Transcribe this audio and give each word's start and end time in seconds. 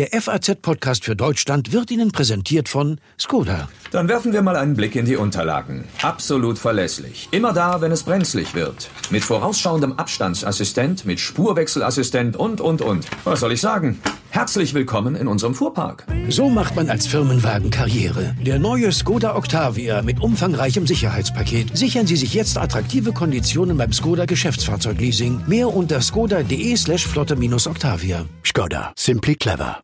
Der 0.00 0.18
FAZ-Podcast 0.18 1.04
für 1.04 1.14
Deutschland 1.14 1.72
wird 1.72 1.90
Ihnen 1.90 2.10
präsentiert 2.10 2.70
von 2.70 2.98
Skoda. 3.18 3.68
Dann 3.90 4.08
werfen 4.08 4.32
wir 4.32 4.40
mal 4.40 4.56
einen 4.56 4.72
Blick 4.72 4.96
in 4.96 5.04
die 5.04 5.16
Unterlagen. 5.16 5.84
Absolut 6.00 6.58
verlässlich. 6.58 7.28
Immer 7.32 7.52
da, 7.52 7.82
wenn 7.82 7.92
es 7.92 8.04
brenzlig 8.04 8.54
wird. 8.54 8.88
Mit 9.10 9.22
vorausschauendem 9.22 9.98
Abstandsassistent, 9.98 11.04
mit 11.04 11.20
Spurwechselassistent 11.20 12.34
und, 12.34 12.62
und, 12.62 12.80
und. 12.80 13.06
Was 13.24 13.40
soll 13.40 13.52
ich 13.52 13.60
sagen? 13.60 14.00
Herzlich 14.30 14.72
willkommen 14.72 15.16
in 15.16 15.28
unserem 15.28 15.54
Fuhrpark. 15.54 16.06
So 16.30 16.48
macht 16.48 16.76
man 16.76 16.88
als 16.88 17.06
Firmenwagen 17.06 17.68
Karriere. 17.68 18.34
Der 18.40 18.58
neue 18.58 18.92
Skoda 18.92 19.36
Octavia 19.36 20.00
mit 20.00 20.22
umfangreichem 20.22 20.86
Sicherheitspaket. 20.86 21.76
Sichern 21.76 22.06
Sie 22.06 22.16
sich 22.16 22.32
jetzt 22.32 22.56
attraktive 22.56 23.12
Konditionen 23.12 23.76
beim 23.76 23.92
Skoda 23.92 24.24
Geschäftsfahrzeugleasing. 24.24 25.42
Mehr 25.46 25.68
unter 25.68 26.00
skoda.de 26.00 26.74
slash 26.74 27.06
flotte-octavia. 27.06 28.24
Skoda. 28.42 28.94
Simply 28.96 29.34
clever. 29.34 29.82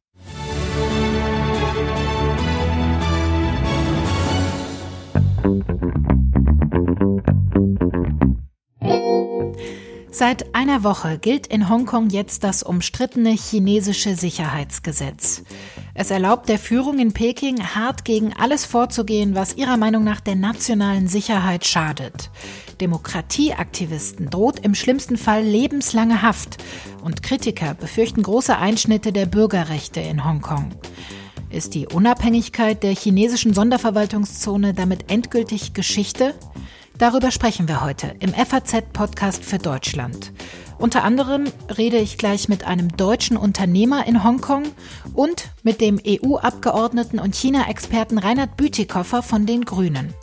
Seit 10.11 10.55
einer 10.55 10.83
Woche 10.83 11.19
gilt 11.19 11.47
in 11.47 11.69
Hongkong 11.69 12.09
jetzt 12.09 12.43
das 12.43 12.63
umstrittene 12.63 13.31
chinesische 13.31 14.17
Sicherheitsgesetz. 14.17 15.43
Es 15.93 16.11
erlaubt 16.11 16.49
der 16.49 16.59
Führung 16.59 16.99
in 16.99 17.13
Peking 17.13 17.63
hart 17.63 18.07
gegen 18.07 18.33
alles 18.33 18.65
vorzugehen, 18.65 19.35
was 19.35 19.57
ihrer 19.57 19.77
Meinung 19.77 20.05
nach 20.05 20.21
der 20.21 20.35
nationalen 20.35 21.07
Sicherheit 21.07 21.67
schadet. 21.67 22.31
Demokratieaktivisten 22.81 24.31
droht 24.31 24.59
im 24.61 24.75
schlimmsten 24.75 25.19
Fall 25.19 25.43
lebenslange 25.43 26.23
Haft 26.23 26.65
und 27.05 27.23
Kritiker 27.23 27.75
befürchten 27.75 28.23
große 28.23 28.57
Einschnitte 28.57 29.13
der 29.13 29.27
Bürgerrechte 29.27 30.01
in 30.01 30.25
Hongkong. 30.25 30.71
Ist 31.51 31.75
die 31.75 31.87
Unabhängigkeit 31.87 32.83
der 32.83 32.95
chinesischen 32.95 33.55
Sonderverwaltungszone 33.55 34.75
damit 34.75 35.11
endgültig 35.11 35.75
Geschichte? 35.75 36.35
Darüber 36.99 37.31
sprechen 37.31 37.69
wir 37.69 37.83
heute 37.83 38.15
im 38.19 38.33
FAZ-Podcast 38.33 39.45
für 39.45 39.59
Deutschland. 39.59 40.33
Unter 40.79 41.05
anderem 41.05 41.45
rede 41.77 41.99
ich 41.99 42.19
gleich 42.19 42.49
mit 42.49 42.67
einem 42.67 42.89
deutschen 42.97 43.37
Unternehmer 43.37 44.07
in 44.07 44.25
Hongkong 44.25 44.65
und 45.15 45.51
mit 45.63 45.81
dem 45.81 46.01
EU-Abgeordneten 46.07 47.19
und 47.19 47.35
China-Experten 47.35 48.19
Reinhard 48.19 48.57
Bütikofer 48.57 49.23
von 49.23 49.47
den 49.47 49.65
Grünen. 49.65 50.15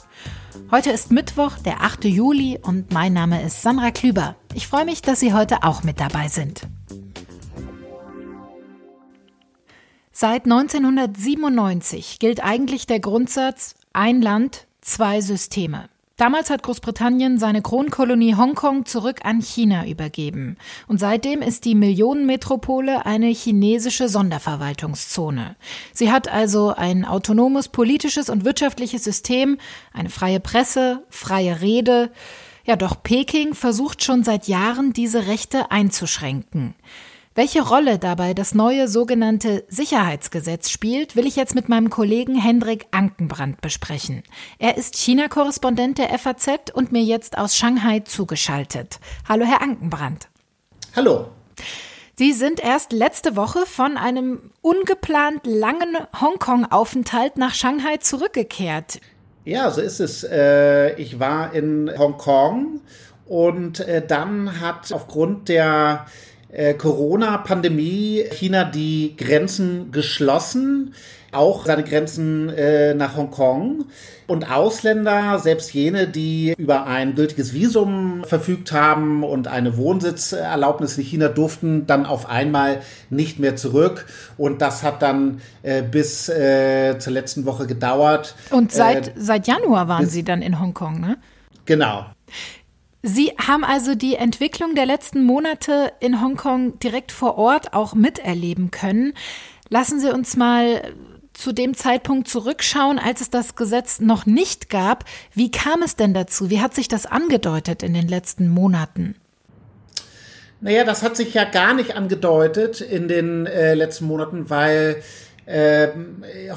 Heute 0.71 0.91
ist 0.91 1.11
Mittwoch, 1.11 1.57
der 1.59 1.81
8. 1.81 2.05
Juli 2.05 2.59
und 2.61 2.91
mein 2.93 3.13
Name 3.13 3.41
ist 3.43 3.61
Sandra 3.61 3.91
Klüber. 3.91 4.35
Ich 4.53 4.67
freue 4.67 4.85
mich, 4.85 5.01
dass 5.01 5.19
Sie 5.19 5.33
heute 5.33 5.63
auch 5.63 5.83
mit 5.83 5.99
dabei 5.99 6.27
sind. 6.27 6.67
Seit 10.15 10.43
1997 10.43 12.19
gilt 12.19 12.43
eigentlich 12.43 12.85
der 12.85 12.99
Grundsatz 12.99 13.73
ein 13.93 14.21
Land, 14.21 14.67
zwei 14.79 15.21
Systeme. 15.21 15.89
Damals 16.17 16.51
hat 16.51 16.61
Großbritannien 16.61 17.39
seine 17.39 17.63
Kronkolonie 17.63 18.35
Hongkong 18.35 18.85
zurück 18.85 19.21
an 19.23 19.41
China 19.41 19.87
übergeben. 19.87 20.57
Und 20.87 20.99
seitdem 20.99 21.41
ist 21.41 21.65
die 21.65 21.73
Millionenmetropole 21.73 23.07
eine 23.07 23.29
chinesische 23.29 24.07
Sonderverwaltungszone. 24.07 25.55
Sie 25.93 26.11
hat 26.11 26.27
also 26.27 26.75
ein 26.75 27.05
autonomes 27.05 27.69
politisches 27.69 28.29
und 28.29 28.45
wirtschaftliches 28.45 29.03
System, 29.03 29.57
eine 29.93 30.11
freie 30.11 30.39
Presse, 30.39 31.03
freie 31.09 31.61
Rede. 31.61 32.11
Ja, 32.65 32.75
doch 32.75 33.01
Peking 33.01 33.55
versucht 33.55 34.03
schon 34.03 34.23
seit 34.23 34.47
Jahren, 34.47 34.93
diese 34.93 35.25
Rechte 35.25 35.71
einzuschränken. 35.71 36.75
Welche 37.35 37.63
Rolle 37.67 37.97
dabei 37.97 38.35
das 38.35 38.53
neue 38.53 38.87
sogenannte 38.87 39.63
Sicherheitsgesetz 39.67 40.69
spielt, 40.69 41.15
will 41.15 41.25
ich 41.25 41.35
jetzt 41.35 41.55
mit 41.55 41.67
meinem 41.67 41.89
Kollegen 41.89 42.35
Hendrik 42.35 42.85
Ankenbrand 42.91 43.59
besprechen. 43.59 44.21
Er 44.59 44.77
ist 44.77 44.95
China-Korrespondent 44.95 45.97
der 45.97 46.09
FAZ 46.19 46.71
und 46.75 46.91
mir 46.91 47.01
jetzt 47.01 47.39
aus 47.39 47.57
Shanghai 47.57 48.01
zugeschaltet. 48.01 48.99
Hallo, 49.27 49.45
Herr 49.45 49.63
Ankenbrand. 49.63 50.27
Hallo. 50.95 51.29
Sie 52.15 52.33
sind 52.33 52.63
erst 52.63 52.93
letzte 52.93 53.35
Woche 53.35 53.65
von 53.65 53.97
einem 53.97 54.51
ungeplant 54.61 55.47
langen 55.47 55.97
Hongkong-Aufenthalt 56.21 57.37
nach 57.37 57.55
Shanghai 57.55 57.97
zurückgekehrt. 57.97 58.99
Ja, 59.43 59.71
so 59.71 59.81
ist 59.81 59.99
es. 59.99 60.23
Äh, 60.23 60.93
ich 61.01 61.19
war 61.19 61.51
in 61.55 61.91
Hongkong 61.97 62.81
und 63.25 63.79
äh, 63.79 64.05
dann 64.05 64.61
hat 64.61 64.93
aufgrund 64.93 65.49
der 65.49 66.05
äh, 66.53 66.73
Corona-Pandemie 66.73 68.25
China 68.31 68.63
die 68.63 69.15
Grenzen 69.17 69.91
geschlossen, 69.91 70.93
auch 71.31 71.65
seine 71.65 71.83
Grenzen 71.83 72.49
äh, 72.49 72.93
nach 72.93 73.17
Hongkong. 73.17 73.85
Und 74.27 74.49
Ausländer, 74.49 75.39
selbst 75.39 75.73
jene, 75.73 76.07
die 76.07 76.53
über 76.57 76.85
ein 76.85 77.15
gültiges 77.15 77.53
Visum 77.53 78.23
verfügt 78.23 78.71
haben 78.71 79.23
und 79.23 79.47
eine 79.47 79.75
Wohnsitzerlaubnis 79.75 80.97
in 80.97 81.03
China, 81.03 81.27
durften 81.27 81.87
dann 81.87 82.05
auf 82.05 82.29
einmal 82.29 82.81
nicht 83.09 83.39
mehr 83.39 83.55
zurück. 83.55 84.05
Und 84.37 84.61
das 84.61 84.83
hat 84.83 85.01
dann 85.01 85.41
äh, 85.63 85.81
bis 85.81 86.29
äh, 86.29 86.97
zur 86.99 87.13
letzten 87.13 87.45
Woche 87.45 87.67
gedauert. 87.67 88.35
Und 88.51 88.71
seit, 88.71 89.09
äh, 89.09 89.11
seit 89.17 89.47
Januar 89.47 89.87
waren 89.87 90.07
Sie 90.07 90.23
dann 90.23 90.41
in 90.41 90.59
Hongkong, 90.59 91.01
ne? 91.01 91.17
Genau. 91.65 92.05
Sie 93.05 93.33
haben 93.37 93.65
also 93.65 93.95
die 93.95 94.15
Entwicklung 94.15 94.75
der 94.75 94.85
letzten 94.85 95.25
Monate 95.25 95.91
in 95.99 96.21
Hongkong 96.21 96.79
direkt 96.79 97.11
vor 97.11 97.37
Ort 97.37 97.73
auch 97.73 97.95
miterleben 97.95 98.71
können. 98.71 99.13
Lassen 99.67 99.99
Sie 99.99 100.09
uns 100.09 100.37
mal 100.37 100.93
zu 101.33 101.51
dem 101.51 101.73
Zeitpunkt 101.75 102.29
zurückschauen, 102.29 102.99
als 102.99 103.19
es 103.19 103.29
das 103.29 103.57
Gesetz 103.57 103.99
noch 103.99 104.25
nicht 104.25 104.69
gab. 104.69 105.03
Wie 105.33 105.51
kam 105.51 105.81
es 105.81 105.97
denn 105.97 106.13
dazu? 106.13 106.49
Wie 106.49 106.61
hat 106.61 106.73
sich 106.73 106.87
das 106.87 107.05
angedeutet 107.05 107.83
in 107.83 107.93
den 107.93 108.07
letzten 108.07 108.47
Monaten? 108.47 109.15
Naja, 110.61 110.85
das 110.85 111.03
hat 111.03 111.17
sich 111.17 111.33
ja 111.33 111.43
gar 111.43 111.73
nicht 111.73 111.97
angedeutet 111.97 112.79
in 112.79 113.09
den 113.09 113.47
äh, 113.47 113.73
letzten 113.73 114.05
Monaten, 114.05 114.49
weil 114.49 115.03
äh, 115.45 115.89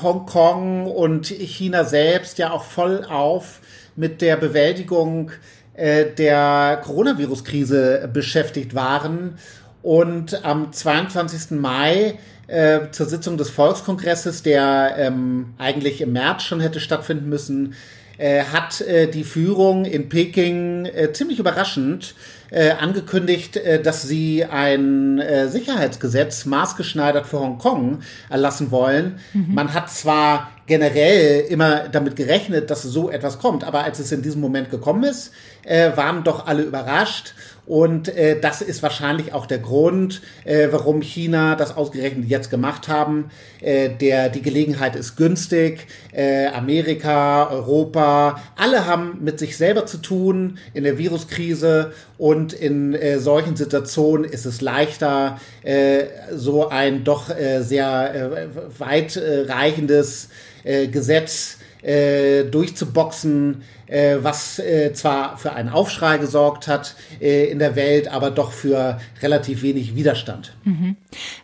Hongkong 0.01 0.87
und 0.87 1.27
China 1.27 1.83
selbst 1.83 2.39
ja 2.39 2.53
auch 2.53 2.62
voll 2.62 3.05
auf 3.05 3.61
mit 3.97 4.21
der 4.21 4.37
Bewältigung 4.37 5.33
äh, 5.76 6.06
der 6.06 6.81
Coronavirus-Krise 6.84 8.09
beschäftigt 8.12 8.75
waren. 8.75 9.38
Und 9.82 10.44
am 10.44 10.72
22. 10.72 11.53
Mai 11.53 12.19
äh, 12.48 12.91
zur 12.91 13.06
Sitzung 13.06 13.37
des 13.37 13.50
Volkskongresses, 13.50 14.42
der 14.42 14.94
ähm, 14.98 15.54
eigentlich 15.59 16.00
im 16.00 16.12
März 16.12 16.42
schon 16.42 16.60
hätte 16.60 16.81
stattfinden 16.81 17.28
müssen, 17.28 17.75
äh, 18.19 18.44
hat 18.44 18.81
äh, 18.81 19.09
die 19.09 19.25
Führung 19.25 19.84
in 19.84 20.09
Peking 20.09 20.87
äh, 20.87 21.12
ziemlich 21.12 21.38
überraschend 21.38 22.14
äh, 22.51 22.71
angekündigt, 22.71 23.57
äh, 23.57 23.83
dass 23.83 24.03
sie 24.03 24.45
ein 24.45 25.19
äh, 25.19 25.49
Sicherheitsgesetz 25.49 26.45
maßgeschneidert 26.45 27.27
für 27.27 27.41
Hongkong 27.41 28.01
erlassen 28.29 28.71
wollen. 28.71 29.19
Mhm. 29.33 29.55
Man 29.55 29.75
hat 29.75 29.91
zwar 29.91 30.51
generell 30.67 31.47
immer 31.49 31.89
damit 31.89 32.17
gerechnet, 32.17 32.71
dass 32.71 32.83
so 32.83 33.11
etwas 33.11 33.39
kommt, 33.39 33.65
aber 33.65 33.85
als 33.85 33.99
es 33.99 34.12
in 34.12 34.23
diesem 34.23 34.41
Moment 34.41 34.71
gekommen 34.71 35.05
ist, 35.05 35.33
äh, 35.65 35.97
waren 35.97 36.25
doch 36.25 36.47
alle 36.47 36.62
überrascht. 36.62 37.35
Und 37.66 38.09
äh, 38.09 38.38
das 38.41 38.62
ist 38.62 38.82
wahrscheinlich 38.82 39.32
auch 39.32 39.47
der 39.47 39.59
Grund, 39.59 40.22
äh, 40.44 40.69
warum 40.71 41.03
China 41.03 41.56
das 41.56 41.77
ausgerechnet 41.77 42.28
jetzt 42.28 42.49
gemacht 42.49 42.87
haben. 42.87 43.31
Äh, 43.60 43.91
der, 43.91 44.28
die 44.28 44.41
Gelegenheit 44.43 44.94
ist 44.94 45.16
günstig. 45.16 45.88
Äh, 46.12 46.47
Amerika, 46.47 47.50
Europa, 47.50 48.41
alle 48.56 48.87
haben 48.87 49.19
mit 49.21 49.41
sich 49.41 49.56
selber 49.56 49.84
zu 49.87 49.99
tun 49.99 50.59
in 50.75 50.84
der 50.84 50.97
Viruskrise. 50.97 51.93
Und 52.19 52.53
in 52.53 52.94
äh, 52.94 53.19
solchen 53.19 53.56
Situationen 53.56 54.25
ist 54.25 54.46
es 54.46 54.61
leichter, 54.61 55.41
äh, 55.64 56.05
so 56.32 56.69
ein 56.69 57.02
doch 57.02 57.31
äh, 57.31 57.62
sehr 57.62 58.14
äh, 58.14 58.79
weitreichendes 58.79 60.29
äh, 60.62 60.87
Gesetz 60.87 61.58
äh, 61.87 62.44
durchzuboxen, 62.44 63.62
äh, 63.87 64.17
was 64.21 64.59
äh, 64.59 64.93
zwar 64.93 65.38
für 65.38 65.53
einen 65.53 65.69
Aufschrei 65.69 66.19
gesorgt 66.19 66.67
hat 66.67 66.97
äh, 67.21 67.47
in 67.47 67.61
der 67.61 67.77
Welt, 67.77 68.09
aber 68.09 68.31
doch 68.31 68.53
für 68.53 69.00
relativ 69.23 69.62
wenig 69.62 69.94
Widerstand. 69.94 70.56
Mhm. 70.65 70.97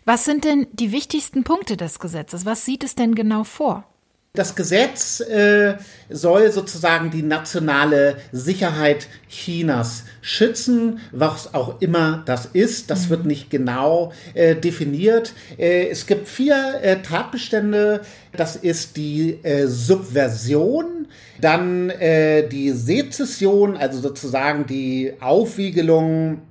Was 0.03 0.25
sind 0.25 0.43
denn 0.43 0.67
die 0.73 0.91
wichtigsten 0.91 1.43
Punkte 1.45 1.77
des 1.77 1.99
Gesetzes? 1.99 2.45
Was 2.45 2.65
sieht 2.65 2.83
es 2.83 2.95
denn 2.95 3.15
genau 3.15 3.45
vor? 3.45 3.85
Das 4.35 4.55
Gesetz 4.55 5.19
äh, 5.19 5.75
soll 6.09 6.51
sozusagen 6.51 7.11
die 7.11 7.21
nationale 7.21 8.17
Sicherheit 8.31 9.05
Chinas 9.29 10.05
schützen, 10.23 11.01
was 11.11 11.53
auch 11.53 11.79
immer 11.81 12.23
das 12.25 12.47
ist. 12.47 12.89
Das 12.89 13.05
mhm. 13.05 13.09
wird 13.11 13.25
nicht 13.25 13.51
genau 13.51 14.11
äh, 14.33 14.55
definiert. 14.55 15.35
Äh, 15.59 15.89
es 15.89 16.07
gibt 16.07 16.27
vier 16.27 16.79
äh, 16.81 17.03
Tatbestände. 17.03 18.01
Das 18.35 18.55
ist 18.55 18.97
die 18.97 19.37
äh, 19.43 19.67
Subversion, 19.67 21.05
dann 21.39 21.91
äh, 21.91 22.49
die 22.49 22.71
Sezession, 22.71 23.77
also 23.77 24.01
sozusagen 24.01 24.65
die 24.65 25.13
Aufwiegelung 25.19 26.41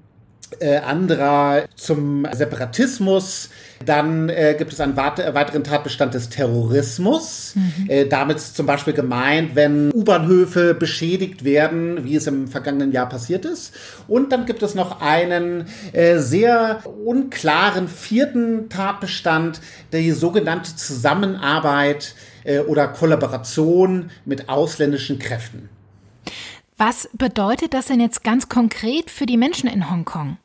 anderer 0.85 1.65
zum 1.77 2.27
Separatismus. 2.31 3.49
Dann 3.85 4.29
äh, 4.29 4.55
gibt 4.57 4.73
es 4.73 4.81
einen 4.81 4.97
weiteren 4.97 5.65
Tatbestand 5.65 6.15
des 6.15 6.29
Terrorismus. 6.29 7.55
Mhm. 7.55 7.91
Äh, 7.91 8.07
damit 8.07 8.39
ist 8.39 8.57
zum 8.57 8.67
Beispiel 8.67 8.93
gemeint, 8.93 9.55
wenn 9.55 9.93
U-Bahnhöfe 9.93 10.75
beschädigt 10.75 11.45
werden, 11.45 12.05
wie 12.05 12.17
es 12.17 12.27
im 12.27 12.49
vergangenen 12.49 12.93
Jahr 12.93 13.09
passiert 13.09 13.45
ist. 13.45 13.75
Und 14.09 14.33
dann 14.33 14.47
gibt 14.47 14.63
es 14.63 14.75
noch 14.75 15.01
einen 15.01 15.67
äh, 15.93 16.19
sehr 16.19 16.83
unklaren 17.05 17.89
vierten 17.89 18.69
Tatbestand, 18.69 19.61
die 19.93 20.13
sogenannte 20.13 20.77
Zusammenarbeit 20.77 22.15
äh, 22.45 22.61
oder 22.61 22.89
Kollaboration 22.89 24.11
mit 24.25 24.49
ausländischen 24.49 25.19
Kräften. 25.19 25.69
Was 26.77 27.09
bedeutet 27.13 27.75
das 27.75 27.87
denn 27.87 28.01
jetzt 28.01 28.25
ganz 28.25 28.49
konkret 28.49 29.11
für 29.11 29.27
die 29.27 29.37
Menschen 29.37 29.69
in 29.69 29.91
Hongkong? 29.91 30.39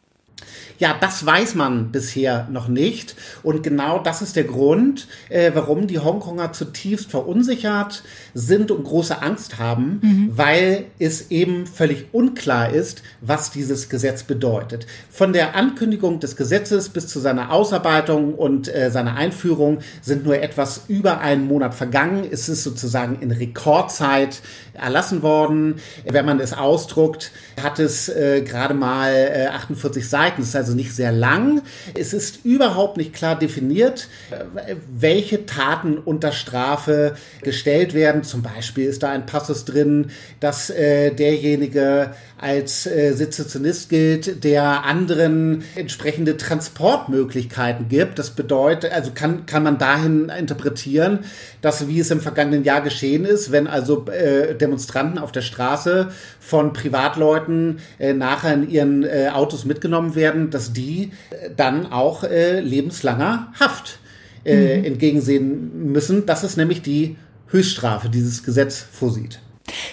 Ja, 0.80 0.95
das 1.00 1.25
weiß 1.25 1.56
man 1.56 1.92
bisher 1.92 2.48
noch 2.51 2.68
nicht. 2.68 3.15
Und 3.44 3.63
genau 3.63 4.00
das 4.00 4.21
ist 4.21 4.36
der 4.36 4.44
Grund, 4.44 5.07
äh, 5.30 5.51
warum 5.54 5.88
die 5.88 6.00
Hongkonger 6.00 6.54
zutiefst 6.54 7.09
verunsichert 7.09 8.04
sind 8.33 8.71
und 8.71 8.83
große 8.83 9.21
Angst 9.21 9.57
haben, 9.57 10.00
mhm. 10.01 10.31
weil 10.36 10.86
es 11.00 11.31
eben 11.31 11.65
völlig 11.65 12.07
unklar 12.12 12.71
ist, 12.71 13.01
was 13.21 13.51
dieses 13.51 13.89
Gesetz 13.89 14.24
bedeutet. 14.24 14.86
Von 15.09 15.33
der 15.33 15.56
Ankündigung 15.56 16.19
des 16.19 16.36
Gesetzes 16.36 16.89
bis 16.89 17.07
zu 17.07 17.19
seiner 17.19 17.51
Ausarbeitung 17.51 18.36
und 18.36 18.74
äh, 18.74 18.92
seiner 18.92 19.15
Einführung 19.15 19.80
sind 20.01 20.25
nur 20.25 20.39
etwas 20.42 20.81
über 20.88 21.19
einen 21.21 21.48
Monat 21.48 21.74
vergangen. 21.74 22.25
Es 22.30 22.50
ist 22.50 22.63
sozusagen 22.63 23.19
in 23.21 23.31
Rekordzeit 23.31 24.42
erlassen 24.78 25.24
worden. 25.24 25.76
Wenn 26.06 26.26
man 26.26 26.40
es 26.40 26.54
ausdruckt, 26.54 27.32
hat 27.62 27.80
es 27.80 28.10
äh, 28.10 28.42
gerade 28.42 28.74
mal 28.74 29.12
äh, 29.14 29.48
48 29.48 30.08
Seiten. 30.08 30.42
Das 30.42 30.50
ist 30.50 30.56
also 30.56 30.74
nicht 30.74 30.96
sehr 30.96 31.12
lang. 31.12 31.62
Es 31.96 32.14
ist 32.14 32.46
überhaupt 32.46 32.98
nicht 32.98 33.14
klar 33.14 33.38
definiert, 33.38 34.08
äh, 34.32 34.76
welche 34.94 35.46
Taten 35.46 35.98
unter 35.98 36.32
Strafe 36.32 37.16
gestellt 37.42 37.94
werden. 37.94 38.24
Zum 38.24 38.42
Beispiel 38.42 38.86
ist 38.86 39.04
da 39.04 39.10
ein 39.10 39.26
Passus 39.26 39.66
drin, 39.66 40.12
dass 40.40 40.70
äh, 40.70 41.12
derjenige 41.12 42.12
als 42.40 42.86
äh, 42.86 43.14
Sezessionist 43.14 43.90
gilt, 43.90 44.44
der 44.44 44.86
anderen 44.86 45.64
entsprechende 45.76 46.38
Transportmöglichkeiten 46.38 47.90
gibt. 47.90 48.20
Das 48.20 48.32
bedeutet, 48.32 48.92
also 48.92 49.12
kann, 49.14 49.46
kann 49.46 49.64
man 49.64 49.78
dahin 49.78 50.30
interpretieren, 50.30 51.20
dass 51.62 51.88
wie 51.88 52.00
es 52.00 52.12
im 52.12 52.22
vergangenen 52.22 52.64
Jahr 52.64 52.82
geschehen 52.82 53.26
ist, 53.26 53.52
wenn 53.52 53.68
also 53.68 54.06
äh, 54.08 54.56
Demonstranten 54.68 55.18
auf 55.18 55.31
der 55.31 55.42
Straße 55.42 56.12
von 56.40 56.74
Privatleuten 56.74 57.80
äh, 58.00 58.14
nachher 58.14 58.54
in 58.54 58.69
ihren 58.69 59.04
äh, 59.04 59.30
Autos 59.34 59.66
mitgenommen 59.66 60.16
werden, 60.16 60.50
dass 60.50 60.74
die 60.74 61.12
äh, 61.30 61.50
dann 61.56 61.92
auch 61.92 62.24
äh, 62.24 62.60
lebenslanger 62.60 63.54
Haft 63.60 64.00
äh, 64.46 64.78
mhm. 64.78 64.86
entgegensehen 64.86 65.92
müssen. 65.92 66.25
Das 66.25 66.44
ist 66.44 66.58
nämlich 66.58 66.81
die 66.81 67.16
Höchststrafe, 67.48 68.10
dieses 68.10 68.44
Gesetz 68.44 68.80
vorsieht. 68.80 69.40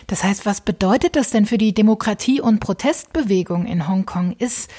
Das 0.07 0.23
heißt, 0.23 0.47
was 0.47 0.61
bedeutet 0.61 1.17
das 1.17 1.31
denn 1.31 1.47
für 1.47 1.59
die 1.59 1.75
Demokratie- 1.75 2.41
und 2.41 2.61
Protestbewegung 2.61 3.67
in 3.67 3.89
Hongkong? 3.89 4.37
Ist 4.39 4.71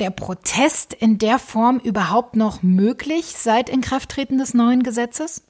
der 0.00 0.10
Protest 0.10 0.92
in 0.92 1.18
der 1.18 1.38
Form 1.38 1.78
überhaupt 1.78 2.36
noch 2.36 2.62
möglich 2.62 3.34
seit 3.36 3.68
Inkrafttreten 3.68 4.38
des 4.38 4.54
neuen 4.54 4.82
Gesetzes? 4.82 5.42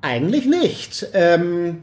Eigentlich 0.00 0.46
nicht. 0.46 1.08
Ähm, 1.12 1.80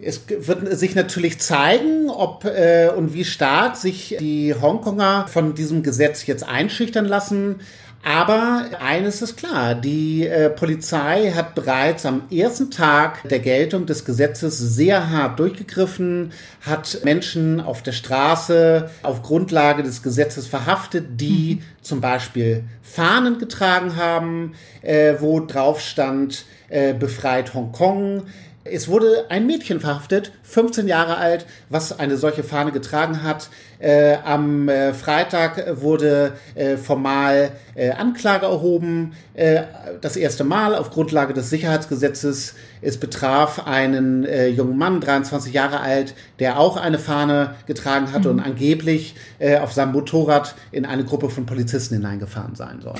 es 0.00 0.22
wird 0.28 0.76
sich 0.76 0.94
natürlich 0.94 1.38
zeigen, 1.38 2.10
ob 2.10 2.44
äh, 2.44 2.90
und 2.94 3.14
wie 3.14 3.24
stark 3.24 3.76
sich 3.76 4.16
die 4.20 4.54
Hongkonger 4.54 5.26
von 5.28 5.54
diesem 5.54 5.82
Gesetz 5.82 6.26
jetzt 6.26 6.46
einschüchtern 6.46 7.06
lassen. 7.06 7.60
Aber 8.04 8.66
eines 8.80 9.20
ist 9.20 9.36
klar, 9.36 9.74
die 9.74 10.28
äh, 10.28 10.48
Polizei 10.48 11.32
hat 11.34 11.56
bereits 11.56 12.06
am 12.06 12.22
ersten 12.30 12.70
Tag 12.70 13.28
der 13.28 13.40
Geltung 13.40 13.86
des 13.86 14.04
Gesetzes 14.04 14.58
sehr 14.58 15.10
hart 15.10 15.40
durchgegriffen, 15.40 16.30
hat 16.60 17.00
Menschen 17.02 17.60
auf 17.60 17.82
der 17.82 17.90
Straße 17.90 18.90
auf 19.02 19.22
Grundlage 19.22 19.82
des 19.82 20.04
Gesetzes 20.04 20.46
verhaftet, 20.46 21.20
die 21.20 21.56
mhm. 21.56 21.82
zum 21.82 22.00
Beispiel 22.00 22.62
Fahnen 22.80 23.38
getragen 23.38 23.96
haben, 23.96 24.52
äh, 24.82 25.14
wo 25.18 25.40
drauf 25.40 25.80
stand, 25.80 26.44
äh, 26.68 26.94
befreit 26.94 27.54
Hongkong. 27.54 28.22
Es 28.70 28.88
wurde 28.88 29.26
ein 29.28 29.46
Mädchen 29.46 29.80
verhaftet, 29.80 30.32
15 30.42 30.88
Jahre 30.88 31.16
alt, 31.16 31.46
was 31.68 31.98
eine 31.98 32.16
solche 32.16 32.42
Fahne 32.42 32.72
getragen 32.72 33.22
hat. 33.22 33.48
Äh, 33.78 34.16
am 34.24 34.68
äh, 34.68 34.94
Freitag 34.94 35.80
wurde 35.80 36.32
äh, 36.54 36.76
formal 36.76 37.52
äh, 37.74 37.90
Anklage 37.90 38.46
erhoben. 38.46 39.12
Äh, 39.34 39.64
das 40.00 40.16
erste 40.16 40.44
Mal 40.44 40.74
auf 40.74 40.90
Grundlage 40.90 41.34
des 41.34 41.50
Sicherheitsgesetzes. 41.50 42.54
Es 42.80 42.98
betraf 42.98 43.66
einen 43.66 44.24
äh, 44.24 44.48
jungen 44.48 44.78
Mann, 44.78 45.00
23 45.00 45.52
Jahre 45.52 45.80
alt, 45.80 46.14
der 46.38 46.58
auch 46.58 46.76
eine 46.76 46.98
Fahne 46.98 47.54
getragen 47.66 48.12
hatte 48.12 48.28
mhm. 48.32 48.38
und 48.38 48.44
angeblich 48.44 49.14
auf 49.62 49.72
seinem 49.72 49.92
Motorrad 49.92 50.54
in 50.72 50.86
eine 50.86 51.04
Gruppe 51.04 51.28
von 51.28 51.46
Polizisten 51.46 51.94
hineingefahren 51.94 52.54
sein 52.54 52.80
soll. 52.80 52.94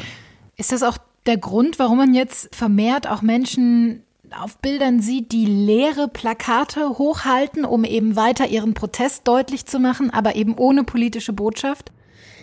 Ist 0.56 0.72
das 0.72 0.82
auch 0.82 0.98
der 1.26 1.36
Grund, 1.36 1.78
warum 1.78 1.98
man 1.98 2.14
jetzt 2.14 2.54
vermehrt 2.54 3.08
auch 3.08 3.22
Menschen 3.22 4.02
auf 4.31 4.58
Bildern 4.58 5.00
sieht, 5.00 5.32
die 5.32 5.46
leere 5.46 6.08
Plakate 6.08 6.99
hochhalten, 6.99 7.64
um 7.64 7.84
eben 7.84 8.17
weiter 8.17 8.46
ihren 8.46 8.75
Protest 8.75 9.26
deutlich 9.28 9.67
zu 9.67 9.78
machen, 9.78 10.11
aber 10.11 10.37
eben 10.37 10.56
ohne 10.56 10.84
politische 10.84 11.32
Botschaft? 11.32 11.93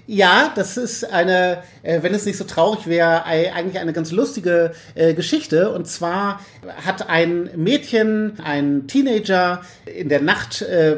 Ja, 0.05 0.51
das 0.53 0.75
ist 0.75 1.05
eine, 1.05 1.63
äh, 1.81 2.03
wenn 2.03 2.13
es 2.13 2.25
nicht 2.25 2.37
so 2.37 2.43
traurig 2.43 2.87
wäre, 2.87 3.23
eigentlich 3.23 3.79
eine 3.79 3.93
ganz 3.93 4.11
lustige 4.11 4.73
äh, 4.95 5.13
Geschichte. 5.13 5.71
Und 5.71 5.87
zwar 5.87 6.41
hat 6.85 7.09
ein 7.09 7.49
Mädchen, 7.55 8.37
ein 8.43 8.87
Teenager 8.87 9.61
in 9.85 10.09
der 10.09 10.21
Nacht, 10.21 10.61
äh, 10.61 10.97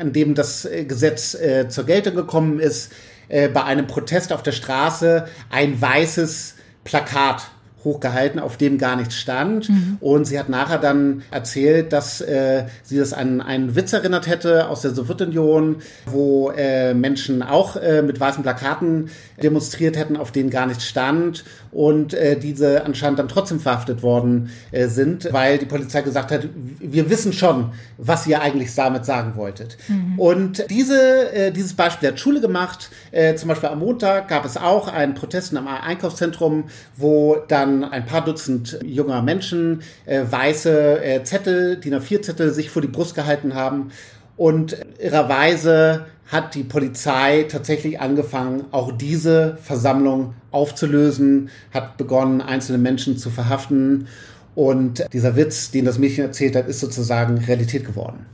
an 0.00 0.14
dem 0.14 0.34
das 0.34 0.66
Gesetz 0.88 1.36
zur 1.68 1.84
Geltung 1.84 2.14
gekommen 2.14 2.58
ist, 2.58 2.92
bei 3.28 3.64
einem 3.64 3.88
Protest 3.88 4.32
auf 4.32 4.42
der 4.42 4.52
Straße 4.52 5.26
ein 5.50 5.80
weißes 5.80 6.54
Plakat 6.84 7.50
hochgehalten, 7.86 8.38
auf 8.38 8.58
dem 8.58 8.76
gar 8.76 8.96
nichts 8.96 9.14
stand. 9.14 9.70
Mhm. 9.70 9.96
Und 10.00 10.26
sie 10.26 10.38
hat 10.38 10.50
nachher 10.50 10.78
dann 10.78 11.22
erzählt, 11.30 11.92
dass 11.92 12.20
äh, 12.20 12.64
sie 12.82 12.98
das 12.98 13.14
an 13.14 13.40
einen 13.40 13.74
Witz 13.74 13.94
erinnert 13.94 14.26
hätte 14.26 14.68
aus 14.68 14.82
der 14.82 14.90
Sowjetunion, 14.90 15.76
wo 16.04 16.50
äh, 16.50 16.92
Menschen 16.92 17.42
auch 17.42 17.76
äh, 17.76 18.02
mit 18.02 18.20
weißen 18.20 18.42
Plakaten 18.42 19.08
demonstriert 19.42 19.96
hätten, 19.96 20.16
auf 20.16 20.32
denen 20.32 20.50
gar 20.50 20.66
nichts 20.66 20.84
stand 20.84 21.44
und 21.70 22.14
äh, 22.14 22.38
diese 22.38 22.84
anscheinend 22.84 23.18
dann 23.18 23.28
trotzdem 23.28 23.60
verhaftet 23.60 24.02
worden 24.02 24.50
äh, 24.72 24.88
sind, 24.88 25.32
weil 25.32 25.58
die 25.58 25.66
Polizei 25.66 26.02
gesagt 26.02 26.32
hat, 26.32 26.48
wir 26.80 27.08
wissen 27.08 27.32
schon, 27.32 27.72
was 27.98 28.26
ihr 28.26 28.42
eigentlich 28.42 28.74
damit 28.74 29.04
sagen 29.04 29.36
wolltet. 29.36 29.76
Mhm. 29.88 30.18
Und 30.18 30.70
diese, 30.70 31.32
äh, 31.32 31.52
dieses 31.52 31.74
Beispiel 31.74 32.08
hat 32.08 32.20
Schule 32.20 32.40
gemacht. 32.40 32.90
Zum 33.36 33.48
Beispiel 33.48 33.68
am 33.68 33.78
Montag 33.78 34.28
gab 34.28 34.44
es 34.44 34.56
auch 34.56 34.88
einen 34.88 35.14
Protest 35.14 35.56
am 35.56 35.68
Einkaufszentrum, 35.68 36.64
wo 36.96 37.36
dann 37.48 37.75
ein 37.84 38.06
paar 38.06 38.24
Dutzend 38.24 38.78
junger 38.84 39.22
Menschen 39.22 39.82
äh, 40.04 40.22
weiße 40.28 41.02
äh, 41.02 41.24
Zettel, 41.24 41.76
DIN 41.76 41.94
A4-Zettel 41.94 42.52
sich 42.52 42.70
vor 42.70 42.82
die 42.82 42.88
Brust 42.88 43.14
gehalten 43.14 43.54
haben 43.54 43.90
und 44.36 44.76
irrerweise 44.98 46.06
hat 46.26 46.54
die 46.54 46.64
Polizei 46.64 47.46
tatsächlich 47.48 48.00
angefangen, 48.00 48.64
auch 48.72 48.92
diese 48.92 49.56
Versammlung 49.62 50.34
aufzulösen, 50.50 51.50
hat 51.72 51.96
begonnen, 51.96 52.40
einzelne 52.40 52.78
Menschen 52.78 53.16
zu 53.16 53.30
verhaften. 53.30 54.08
Und 54.54 55.04
dieser 55.12 55.36
Witz, 55.36 55.70
den 55.70 55.84
das 55.84 55.98
Mädchen 55.98 56.24
erzählt 56.24 56.56
hat, 56.56 56.66
ist 56.66 56.80
sozusagen 56.80 57.38
Realität 57.38 57.84
geworden. 57.86 58.26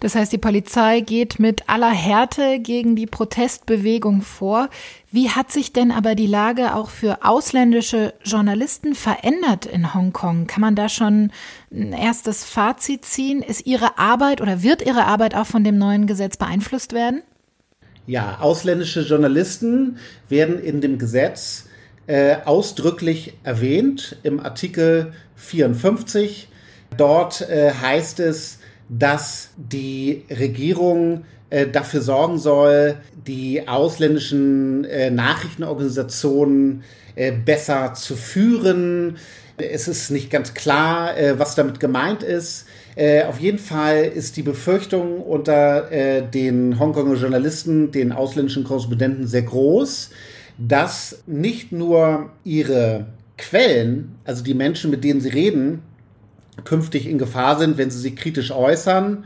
Das 0.00 0.14
heißt, 0.14 0.32
die 0.32 0.38
Polizei 0.38 1.00
geht 1.00 1.38
mit 1.38 1.68
aller 1.68 1.90
Härte 1.90 2.58
gegen 2.58 2.96
die 2.96 3.06
Protestbewegung 3.06 4.22
vor. 4.22 4.70
Wie 5.12 5.28
hat 5.28 5.52
sich 5.52 5.74
denn 5.74 5.92
aber 5.92 6.14
die 6.14 6.26
Lage 6.26 6.74
auch 6.74 6.88
für 6.88 7.18
ausländische 7.22 8.14
Journalisten 8.24 8.94
verändert 8.94 9.66
in 9.66 9.92
Hongkong? 9.92 10.46
Kann 10.46 10.62
man 10.62 10.74
da 10.74 10.88
schon 10.88 11.32
ein 11.70 11.92
erstes 11.92 12.44
Fazit 12.44 13.04
ziehen? 13.04 13.42
Ist 13.42 13.66
Ihre 13.66 13.98
Arbeit 13.98 14.40
oder 14.40 14.62
wird 14.62 14.80
Ihre 14.80 15.04
Arbeit 15.04 15.34
auch 15.34 15.46
von 15.46 15.64
dem 15.64 15.76
neuen 15.76 16.06
Gesetz 16.06 16.38
beeinflusst 16.38 16.94
werden? 16.94 17.22
Ja, 18.06 18.38
ausländische 18.40 19.02
Journalisten 19.02 19.98
werden 20.30 20.58
in 20.58 20.80
dem 20.80 20.96
Gesetz 20.98 21.66
äh, 22.06 22.36
ausdrücklich 22.46 23.34
erwähnt 23.44 24.16
im 24.22 24.40
Artikel 24.40 25.12
54. 25.36 26.48
Dort 26.96 27.42
äh, 27.42 27.72
heißt 27.72 28.18
es, 28.20 28.59
dass 28.90 29.50
die 29.56 30.24
Regierung 30.28 31.24
äh, 31.48 31.66
dafür 31.66 32.00
sorgen 32.00 32.38
soll, 32.38 32.96
die 33.26 33.66
ausländischen 33.68 34.84
äh, 34.84 35.10
Nachrichtenorganisationen 35.10 36.82
äh, 37.14 37.32
besser 37.32 37.94
zu 37.94 38.16
führen. 38.16 39.16
Es 39.56 39.86
ist 39.88 40.10
nicht 40.10 40.30
ganz 40.30 40.54
klar, 40.54 41.16
äh, 41.16 41.38
was 41.38 41.54
damit 41.54 41.78
gemeint 41.78 42.24
ist. 42.24 42.66
Äh, 42.96 43.24
auf 43.24 43.38
jeden 43.38 43.58
Fall 43.58 44.04
ist 44.04 44.36
die 44.36 44.42
Befürchtung 44.42 45.20
unter 45.20 45.92
äh, 45.92 46.22
den 46.22 46.78
Hongkonger 46.78 47.14
Journalisten, 47.14 47.92
den 47.92 48.10
ausländischen 48.10 48.64
Korrespondenten 48.64 49.28
sehr 49.28 49.42
groß, 49.42 50.10
dass 50.58 51.22
nicht 51.26 51.70
nur 51.70 52.30
ihre 52.42 53.06
Quellen, 53.38 54.16
also 54.24 54.42
die 54.42 54.54
Menschen, 54.54 54.90
mit 54.90 55.04
denen 55.04 55.20
sie 55.20 55.30
reden, 55.30 55.82
künftig 56.64 57.06
in 57.06 57.18
Gefahr 57.18 57.58
sind, 57.58 57.78
wenn 57.78 57.90
sie 57.90 57.98
sich 57.98 58.16
kritisch 58.16 58.50
äußern, 58.50 59.24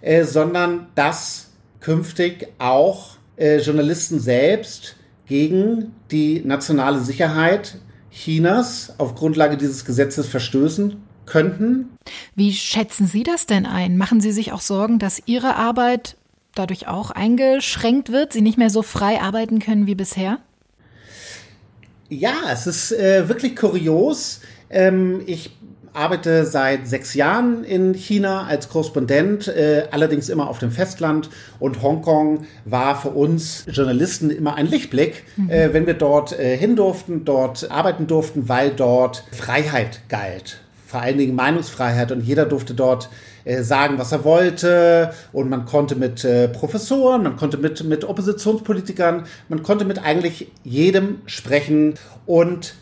äh, 0.00 0.24
sondern 0.24 0.88
dass 0.94 1.50
künftig 1.80 2.48
auch 2.58 3.16
äh, 3.36 3.58
Journalisten 3.58 4.20
selbst 4.20 4.96
gegen 5.26 5.92
die 6.10 6.42
nationale 6.44 7.00
Sicherheit 7.00 7.78
Chinas 8.10 8.94
auf 8.98 9.14
Grundlage 9.14 9.56
dieses 9.56 9.84
Gesetzes 9.84 10.26
verstößen 10.26 11.02
könnten. 11.26 11.90
Wie 12.34 12.52
schätzen 12.52 13.06
Sie 13.06 13.22
das 13.22 13.46
denn 13.46 13.66
ein? 13.66 13.98
Machen 13.98 14.20
Sie 14.20 14.32
sich 14.32 14.52
auch 14.52 14.60
Sorgen, 14.60 14.98
dass 14.98 15.22
Ihre 15.26 15.56
Arbeit 15.56 16.16
dadurch 16.54 16.88
auch 16.88 17.10
eingeschränkt 17.10 18.10
wird, 18.10 18.32
Sie 18.32 18.40
nicht 18.40 18.58
mehr 18.58 18.70
so 18.70 18.82
frei 18.82 19.20
arbeiten 19.20 19.58
können 19.58 19.86
wie 19.86 19.94
bisher? 19.94 20.38
Ja, 22.08 22.34
es 22.52 22.66
ist 22.66 22.92
äh, 22.92 23.28
wirklich 23.28 23.56
kurios. 23.56 24.40
Ähm, 24.70 25.22
ich 25.26 25.55
arbeite 25.96 26.44
seit 26.44 26.86
sechs 26.86 27.14
Jahren 27.14 27.64
in 27.64 27.94
China 27.94 28.46
als 28.46 28.68
Korrespondent, 28.68 29.48
äh, 29.48 29.84
allerdings 29.90 30.28
immer 30.28 30.48
auf 30.48 30.58
dem 30.58 30.70
Festland. 30.70 31.30
Und 31.58 31.82
Hongkong 31.82 32.46
war 32.64 33.00
für 33.00 33.10
uns 33.10 33.64
Journalisten 33.70 34.30
immer 34.30 34.54
ein 34.54 34.66
Lichtblick, 34.66 35.24
mhm. 35.36 35.50
äh, 35.50 35.72
wenn 35.72 35.86
wir 35.86 35.94
dort 35.94 36.38
äh, 36.38 36.56
hin 36.56 36.76
durften, 36.76 37.24
dort 37.24 37.70
arbeiten 37.70 38.06
durften, 38.06 38.48
weil 38.48 38.70
dort 38.70 39.24
Freiheit 39.32 40.00
galt. 40.08 40.60
Vor 40.86 41.00
allen 41.00 41.18
Dingen 41.18 41.34
Meinungsfreiheit 41.34 42.12
und 42.12 42.20
jeder 42.20 42.46
durfte 42.46 42.74
dort 42.74 43.08
äh, 43.44 43.62
sagen, 43.62 43.98
was 43.98 44.12
er 44.12 44.24
wollte 44.24 45.12
und 45.32 45.48
man 45.48 45.64
konnte 45.64 45.96
mit 45.96 46.24
äh, 46.24 46.48
Professoren, 46.48 47.22
man 47.22 47.36
konnte 47.36 47.56
mit, 47.56 47.82
mit 47.84 48.04
Oppositionspolitikern, 48.04 49.24
man 49.48 49.62
konnte 49.62 49.84
mit 49.84 50.04
eigentlich 50.04 50.52
jedem 50.62 51.20
sprechen 51.26 51.94
und 52.26 52.74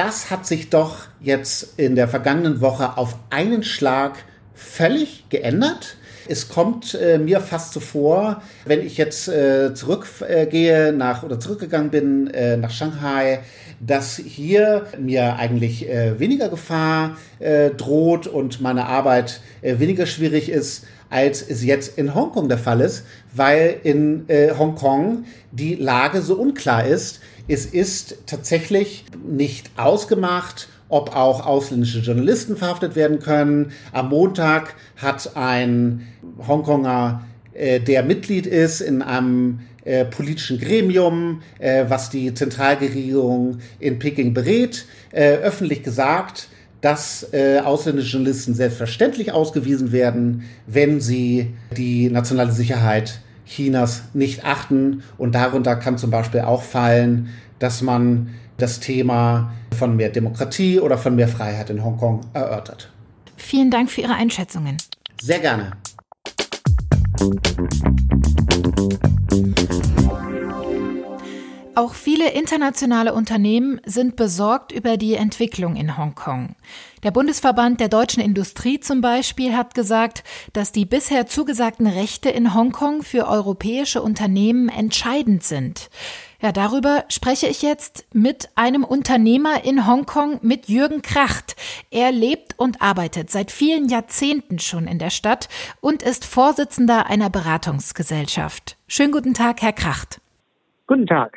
das 0.00 0.30
hat 0.30 0.46
sich 0.46 0.70
doch 0.70 1.08
jetzt 1.20 1.78
in 1.78 1.94
der 1.94 2.08
vergangenen 2.08 2.62
Woche 2.62 2.96
auf 2.96 3.16
einen 3.28 3.62
Schlag 3.62 4.14
völlig 4.54 5.28
geändert. 5.28 5.98
Es 6.26 6.48
kommt 6.48 6.94
äh, 6.94 7.18
mir 7.18 7.42
fast 7.42 7.74
so 7.74 8.34
wenn 8.64 8.80
ich 8.80 8.96
jetzt 8.96 9.28
äh, 9.28 9.74
zurückgehe 9.74 10.88
äh, 10.88 10.92
nach 10.92 11.22
oder 11.22 11.38
zurückgegangen 11.38 11.90
bin 11.90 12.28
äh, 12.28 12.56
nach 12.56 12.70
Shanghai, 12.70 13.40
dass 13.78 14.16
hier 14.16 14.86
mir 14.98 15.36
eigentlich 15.36 15.86
äh, 15.86 16.18
weniger 16.18 16.48
Gefahr 16.48 17.18
äh, 17.38 17.68
droht 17.68 18.26
und 18.26 18.62
meine 18.62 18.86
Arbeit 18.86 19.42
weniger 19.60 20.06
schwierig 20.06 20.48
ist, 20.48 20.86
als 21.10 21.46
es 21.46 21.62
jetzt 21.62 21.98
in 21.98 22.14
Hongkong 22.14 22.48
der 22.48 22.56
Fall 22.56 22.80
ist, 22.80 23.04
weil 23.34 23.80
in 23.82 24.24
Hongkong 24.58 25.24
die 25.52 25.74
Lage 25.74 26.22
so 26.22 26.36
unklar 26.36 26.86
ist. 26.86 27.20
Es 27.52 27.66
ist 27.66 28.18
tatsächlich 28.26 29.04
nicht 29.28 29.72
ausgemacht, 29.76 30.68
ob 30.88 31.16
auch 31.16 31.44
ausländische 31.44 31.98
Journalisten 31.98 32.56
verhaftet 32.56 32.94
werden 32.94 33.18
können. 33.18 33.72
Am 33.90 34.10
Montag 34.10 34.76
hat 34.96 35.36
ein 35.36 36.06
Hongkonger, 36.46 37.24
äh, 37.52 37.80
der 37.80 38.04
Mitglied 38.04 38.46
ist 38.46 38.80
in 38.80 39.02
einem 39.02 39.62
äh, 39.84 40.04
politischen 40.04 40.60
Gremium, 40.60 41.42
äh, 41.58 41.86
was 41.88 42.08
die 42.08 42.32
Zentralregierung 42.34 43.58
in 43.80 43.98
Peking 43.98 44.32
berät, 44.32 44.86
äh, 45.10 45.32
öffentlich 45.38 45.82
gesagt, 45.82 46.50
dass 46.82 47.32
äh, 47.32 47.58
ausländische 47.64 48.12
Journalisten 48.12 48.54
selbstverständlich 48.54 49.32
ausgewiesen 49.32 49.90
werden, 49.90 50.44
wenn 50.68 51.00
sie 51.00 51.48
die 51.76 52.10
nationale 52.10 52.52
Sicherheit 52.52 53.20
Chinas 53.50 54.02
nicht 54.14 54.44
achten. 54.44 55.02
Und 55.18 55.34
darunter 55.34 55.76
kann 55.76 55.98
zum 55.98 56.10
Beispiel 56.10 56.40
auch 56.40 56.62
fallen, 56.62 57.30
dass 57.58 57.82
man 57.82 58.34
das 58.56 58.80
Thema 58.80 59.52
von 59.76 59.96
mehr 59.96 60.10
Demokratie 60.10 60.80
oder 60.80 60.98
von 60.98 61.16
mehr 61.16 61.28
Freiheit 61.28 61.70
in 61.70 61.82
Hongkong 61.84 62.20
erörtert. 62.32 62.90
Vielen 63.36 63.70
Dank 63.70 63.90
für 63.90 64.02
Ihre 64.02 64.14
Einschätzungen. 64.14 64.76
Sehr 65.20 65.38
gerne. 65.40 65.72
Auch 71.74 71.94
viele 71.94 72.30
internationale 72.32 73.14
Unternehmen 73.14 73.80
sind 73.86 74.16
besorgt 74.16 74.72
über 74.72 74.96
die 74.96 75.14
Entwicklung 75.14 75.76
in 75.76 75.96
Hongkong. 75.96 76.54
Der 77.02 77.12
Bundesverband 77.12 77.80
der 77.80 77.88
deutschen 77.88 78.22
Industrie 78.22 78.78
zum 78.78 79.00
Beispiel 79.00 79.56
hat 79.56 79.74
gesagt, 79.74 80.22
dass 80.52 80.70
die 80.70 80.84
bisher 80.84 81.26
zugesagten 81.26 81.86
Rechte 81.86 82.28
in 82.28 82.54
Hongkong 82.54 83.02
für 83.02 83.26
europäische 83.26 84.02
Unternehmen 84.02 84.68
entscheidend 84.68 85.42
sind. 85.42 85.88
Ja, 86.42 86.52
darüber 86.52 87.04
spreche 87.08 87.46
ich 87.46 87.62
jetzt 87.62 88.06
mit 88.12 88.50
einem 88.54 88.84
Unternehmer 88.84 89.64
in 89.64 89.86
Hongkong, 89.86 90.40
mit 90.42 90.68
Jürgen 90.68 91.00
Kracht. 91.00 91.56
Er 91.90 92.12
lebt 92.12 92.58
und 92.58 92.82
arbeitet 92.82 93.30
seit 93.30 93.50
vielen 93.50 93.88
Jahrzehnten 93.88 94.58
schon 94.58 94.86
in 94.86 94.98
der 94.98 95.10
Stadt 95.10 95.48
und 95.80 96.02
ist 96.02 96.26
Vorsitzender 96.26 97.06
einer 97.06 97.30
Beratungsgesellschaft. 97.30 98.76
Schönen 98.88 99.12
guten 99.12 99.32
Tag, 99.32 99.62
Herr 99.62 99.72
Kracht. 99.72 100.20
Guten 100.86 101.06
Tag. 101.06 101.36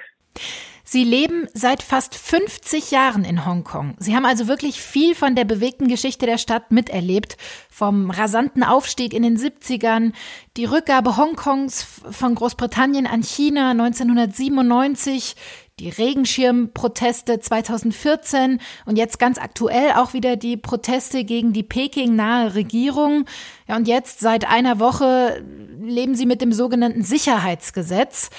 Sie 0.86 1.06
leben 1.06 1.48
seit 1.54 1.82
fast 1.82 2.14
50 2.14 2.92
Jahren 2.92 3.24
in 3.24 3.46
Hongkong. 3.46 3.96
Sie 4.00 4.16
haben 4.16 4.26
also 4.26 4.50
wirklich 4.50 4.82
viel 4.82 5.16
von 5.16 5.34
der 5.34 5.46
bewegten 5.46 5.88
Geschichte 5.88 6.26
der 6.26 6.38
Stadt 6.38 6.72
miterlebt. 6.72 7.38
Vom 7.70 8.12
rasanten 8.12 8.64
Aufstieg 8.64 9.14
in 9.14 9.24
den 9.24 9.38
70ern, 9.38 10.12
die 10.58 10.66
Rückgabe 10.66 11.16
Hongkongs 11.16 11.84
von 12.12 12.36
Großbritannien 12.36 13.08
an 13.08 13.24
China 13.24 13.72
1997, 13.72 15.36
die 15.80 15.90
Regenschirmproteste 15.90 17.40
2014 17.40 18.60
und 18.86 18.98
jetzt 18.98 19.20
ganz 19.20 19.38
aktuell 19.40 19.94
auch 19.94 20.14
wieder 20.14 20.36
die 20.36 20.58
Proteste 20.58 21.24
gegen 21.24 21.54
die 21.54 21.64
Peking-nahe 21.64 22.56
Regierung. 22.56 23.26
Ja, 23.68 23.78
und 23.78 23.88
jetzt 23.88 24.20
seit 24.20 24.48
einer 24.50 24.80
Woche 24.80 25.44
leben 25.82 26.16
Sie 26.16 26.26
mit 26.26 26.42
dem 26.42 26.52
sogenannten 26.52 27.04
Sicherheitsgesetz. 27.04 28.30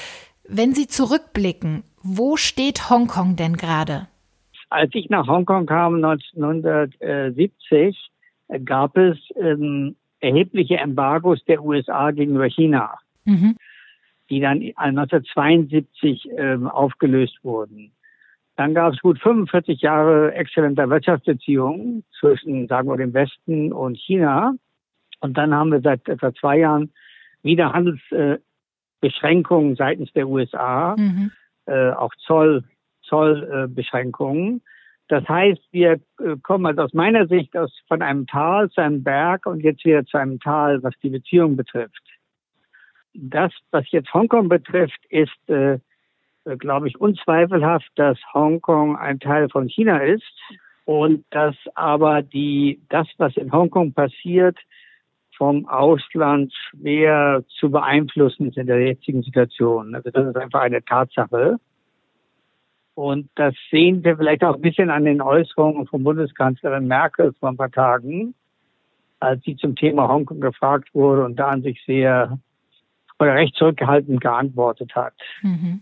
Wenn 0.46 0.74
Sie 0.74 0.86
zurückblicken, 0.86 1.82
wo 2.04 2.36
steht 2.36 2.90
Hongkong 2.90 3.34
denn 3.34 3.56
gerade? 3.56 4.06
Als 4.68 4.94
ich 4.94 5.08
nach 5.08 5.26
Hongkong 5.26 5.64
kam 5.66 6.04
1970, 6.04 8.10
gab 8.64 8.96
es 8.96 9.18
ähm, 9.36 9.96
erhebliche 10.20 10.76
Embargos 10.76 11.42
der 11.44 11.64
USA 11.64 12.10
gegenüber 12.10 12.48
China, 12.48 12.98
mhm. 13.24 13.56
die 14.28 14.40
dann 14.40 14.60
1972 14.76 16.28
ähm, 16.36 16.68
aufgelöst 16.68 17.38
wurden. 17.42 17.92
Dann 18.56 18.74
gab 18.74 18.92
es 18.92 19.00
gut 19.00 19.18
45 19.20 19.80
Jahre 19.80 20.34
exzellenter 20.34 20.90
Wirtschaftsbeziehungen 20.90 22.04
zwischen, 22.20 22.68
sagen 22.68 22.88
wir, 22.88 22.98
dem 22.98 23.14
Westen 23.14 23.72
und 23.72 23.96
China. 23.96 24.52
Und 25.20 25.38
dann 25.38 25.54
haben 25.54 25.72
wir 25.72 25.80
seit 25.80 26.06
etwa 26.08 26.34
zwei 26.34 26.58
Jahren 26.58 26.92
wieder 27.42 27.72
Handelsbeschränkungen 27.72 29.72
äh, 29.72 29.76
seitens 29.76 30.12
der 30.12 30.28
USA. 30.28 30.94
Mhm 30.98 31.32
äh, 31.66 31.90
auch 31.90 32.14
Zoll, 32.26 32.64
Zollbeschränkungen. 33.02 34.56
Äh, 34.56 34.60
das 35.08 35.28
heißt, 35.28 35.60
wir 35.70 36.00
äh, 36.18 36.36
kommen 36.42 36.66
also 36.66 36.82
aus 36.82 36.94
meiner 36.94 37.26
Sicht 37.26 37.56
aus, 37.56 37.70
von 37.88 38.00
einem 38.00 38.26
Tal 38.26 38.70
zu 38.70 38.80
einem 38.80 39.02
Berg 39.02 39.46
und 39.46 39.60
jetzt 39.60 39.84
wieder 39.84 40.04
zu 40.06 40.16
einem 40.16 40.40
Tal, 40.40 40.82
was 40.82 40.94
die 41.02 41.10
Beziehung 41.10 41.56
betrifft. 41.56 42.02
Das, 43.12 43.52
was 43.70 43.84
jetzt 43.90 44.12
Hongkong 44.14 44.48
betrifft, 44.48 45.00
ist, 45.10 45.48
äh, 45.48 45.78
äh, 46.44 46.56
glaube 46.58 46.88
ich, 46.88 47.00
unzweifelhaft, 47.00 47.90
dass 47.96 48.18
Hongkong 48.32 48.96
ein 48.96 49.20
Teil 49.20 49.48
von 49.50 49.68
China 49.68 49.98
ist 49.98 50.40
und 50.86 51.24
dass 51.30 51.54
aber 51.74 52.22
die, 52.22 52.80
das, 52.88 53.06
was 53.18 53.36
in 53.36 53.52
Hongkong 53.52 53.92
passiert, 53.92 54.58
vom 55.36 55.66
Ausland 55.68 56.52
schwer 56.52 57.42
zu 57.58 57.70
beeinflussen 57.70 58.48
ist 58.48 58.56
in 58.56 58.66
der 58.66 58.80
jetzigen 58.86 59.22
Situation. 59.22 59.94
Also 59.94 60.10
das 60.10 60.26
ist 60.28 60.36
einfach 60.36 60.60
eine 60.60 60.84
Tatsache. 60.84 61.58
Und 62.94 63.28
das 63.34 63.54
sehen 63.70 64.04
wir 64.04 64.16
vielleicht 64.16 64.44
auch 64.44 64.54
ein 64.54 64.60
bisschen 64.60 64.90
an 64.90 65.04
den 65.04 65.20
Äußerungen 65.20 65.86
von 65.86 66.04
Bundeskanzlerin 66.04 66.86
Merkel 66.86 67.32
vor 67.40 67.48
ein 67.48 67.56
paar 67.56 67.72
Tagen, 67.72 68.34
als 69.18 69.42
sie 69.44 69.56
zum 69.56 69.74
Thema 69.74 70.08
Hongkong 70.08 70.40
gefragt 70.40 70.94
wurde 70.94 71.24
und 71.24 71.36
da 71.36 71.48
an 71.48 71.62
sich 71.62 71.82
sehr 71.86 72.38
oder 73.18 73.34
recht 73.34 73.54
zurückgehalten 73.56 74.20
geantwortet 74.20 74.94
hat. 74.94 75.14
Mhm. 75.42 75.80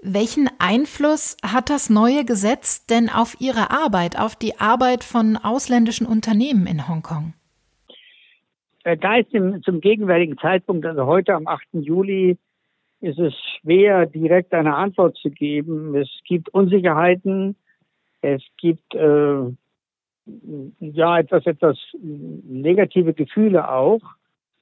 Welchen 0.00 0.50
Einfluss 0.58 1.36
hat 1.44 1.70
das 1.70 1.88
neue 1.88 2.24
Gesetz 2.24 2.86
denn 2.86 3.08
auf 3.08 3.36
Ihre 3.40 3.70
Arbeit, 3.70 4.18
auf 4.18 4.34
die 4.34 4.58
Arbeit 4.58 5.04
von 5.04 5.36
ausländischen 5.36 6.06
Unternehmen 6.06 6.66
in 6.66 6.88
Hongkong? 6.88 7.34
Äh, 8.84 8.96
da 8.96 9.16
ist 9.16 9.32
im, 9.32 9.62
zum 9.62 9.80
gegenwärtigen 9.80 10.38
Zeitpunkt, 10.38 10.86
also 10.86 11.06
heute 11.06 11.34
am 11.34 11.46
8. 11.46 11.62
Juli, 11.72 12.38
ist 13.00 13.18
es 13.18 13.34
schwer, 13.60 14.06
direkt 14.06 14.54
eine 14.54 14.76
Antwort 14.76 15.16
zu 15.16 15.30
geben. 15.30 15.96
Es 15.96 16.08
gibt 16.24 16.48
Unsicherheiten, 16.50 17.56
es 18.20 18.42
gibt 18.58 18.94
äh, 18.94 19.42
ja, 20.78 21.18
etwas, 21.18 21.46
etwas 21.46 21.78
negative 22.00 23.12
Gefühle 23.12 23.68
auch. 23.68 24.00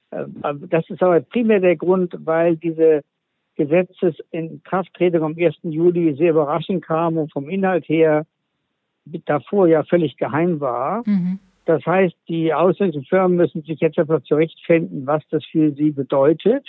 Äh, 0.09 0.25
das 0.69 0.89
ist 0.89 1.03
aber 1.03 1.21
primär 1.21 1.59
der 1.59 1.75
Grund, 1.75 2.15
weil 2.19 2.57
diese 2.57 3.03
Gesetzes 3.55 4.15
in 4.31 4.63
Krafttretung 4.63 5.23
am 5.23 5.35
1. 5.37 5.57
Juli 5.63 6.15
sehr 6.15 6.31
überraschend 6.31 6.83
kam 6.83 7.17
und 7.17 7.31
vom 7.31 7.49
Inhalt 7.49 7.87
her 7.87 8.25
davor 9.25 9.67
ja 9.67 9.83
völlig 9.83 10.17
geheim 10.17 10.59
war. 10.59 11.03
Mhm. 11.05 11.39
Das 11.65 11.85
heißt, 11.85 12.15
die 12.27 12.53
ausländischen 12.53 13.05
Firmen 13.05 13.37
müssen 13.37 13.61
sich 13.63 13.79
jetzt 13.79 13.97
etwas 13.97 14.23
zurechtfinden, 14.23 15.05
was 15.05 15.23
das 15.29 15.45
für 15.45 15.71
sie 15.73 15.91
bedeutet. 15.91 16.67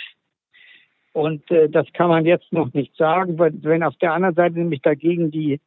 Und 1.12 1.50
äh, 1.50 1.68
das 1.68 1.86
kann 1.92 2.08
man 2.08 2.24
jetzt 2.24 2.52
noch 2.52 2.72
nicht 2.72 2.96
sagen, 2.96 3.38
weil 3.38 3.52
wenn 3.62 3.82
auf 3.82 3.96
der 3.96 4.12
anderen 4.12 4.34
Seite 4.34 4.58
nämlich 4.58 4.82
dagegen 4.82 5.30
die 5.30 5.60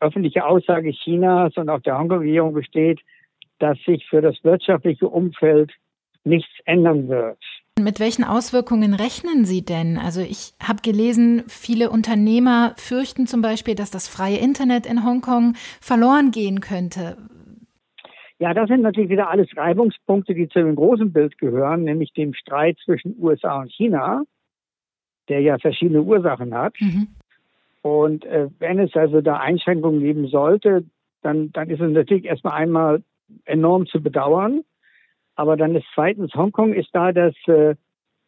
öffentliche 0.00 0.44
Aussage 0.44 0.92
Chinas 0.92 1.56
und 1.56 1.68
auch 1.68 1.80
der 1.80 1.98
Hongkong-Regierung 1.98 2.54
besteht, 2.54 3.00
dass 3.58 3.78
sich 3.84 4.06
für 4.08 4.22
das 4.22 4.42
wirtschaftliche 4.42 5.06
Umfeld 5.08 5.72
nichts 6.24 6.50
ändern 6.64 7.08
wird. 7.08 7.38
Mit 7.78 8.00
welchen 8.00 8.24
Auswirkungen 8.24 8.94
rechnen 8.94 9.44
Sie 9.44 9.64
denn? 9.64 9.96
Also 9.96 10.20
ich 10.20 10.52
habe 10.62 10.82
gelesen, 10.82 11.44
viele 11.48 11.90
Unternehmer 11.90 12.74
fürchten 12.76 13.26
zum 13.26 13.40
Beispiel, 13.40 13.74
dass 13.74 13.90
das 13.90 14.08
freie 14.08 14.36
Internet 14.36 14.86
in 14.86 15.04
Hongkong 15.04 15.54
verloren 15.80 16.30
gehen 16.30 16.60
könnte. 16.60 17.16
Ja, 18.40 18.54
das 18.54 18.68
sind 18.68 18.80
natürlich 18.80 19.10
wieder 19.10 19.28
alles 19.28 19.54
Reibungspunkte, 19.54 20.34
die 20.34 20.48
zu 20.48 20.60
dem 20.60 20.74
großen 20.74 21.12
Bild 21.12 21.36
gehören, 21.36 21.84
nämlich 21.84 22.14
dem 22.14 22.32
Streit 22.32 22.78
zwischen 22.82 23.14
USA 23.20 23.60
und 23.60 23.70
China, 23.70 24.22
der 25.28 25.40
ja 25.42 25.58
verschiedene 25.58 26.00
Ursachen 26.02 26.54
hat. 26.54 26.74
Mhm. 26.80 27.08
Und 27.82 28.24
äh, 28.24 28.48
wenn 28.58 28.78
es 28.78 28.96
also 28.96 29.20
da 29.20 29.36
Einschränkungen 29.36 30.00
geben 30.00 30.26
sollte, 30.28 30.84
dann, 31.20 31.52
dann 31.52 31.68
ist 31.68 31.82
es 31.82 31.90
natürlich 31.92 32.24
erstmal 32.24 32.54
einmal 32.54 33.02
enorm 33.44 33.86
zu 33.86 34.02
bedauern. 34.02 34.62
Aber 35.34 35.58
dann 35.58 35.74
ist 35.74 35.86
zweitens, 35.94 36.32
Hongkong 36.34 36.72
ist 36.72 36.88
da 36.94 37.12
das, 37.12 37.34
äh, 37.46 37.74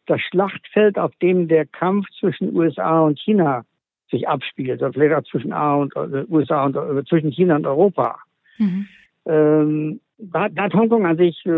das 0.05 0.21
Schlachtfeld, 0.21 0.99
auf 0.99 1.15
dem 1.23 1.47
der 1.47 1.65
Kampf 1.65 2.05
zwischen 2.19 2.55
USA 2.55 3.01
und 3.01 3.19
China 3.19 3.65
sich 4.11 4.27
abspielt, 4.27 4.79
oder 4.83 4.93
vielleicht 4.93 5.15
auch 5.15 5.29
zwischen 5.29 5.53
A 5.53 5.73
und 5.73 5.95
äh, 5.95 6.25
USA 6.29 6.65
und 6.65 6.75
äh, 6.75 7.03
zwischen 7.05 7.31
China 7.31 7.55
und 7.55 7.65
Europa. 7.65 8.19
Mhm. 8.59 8.87
Ähm, 9.25 9.99
da, 10.17 10.49
hat 10.55 10.73
Hongkong 10.73 11.05
an 11.05 11.17
sich, 11.17 11.45
äh, 11.45 11.51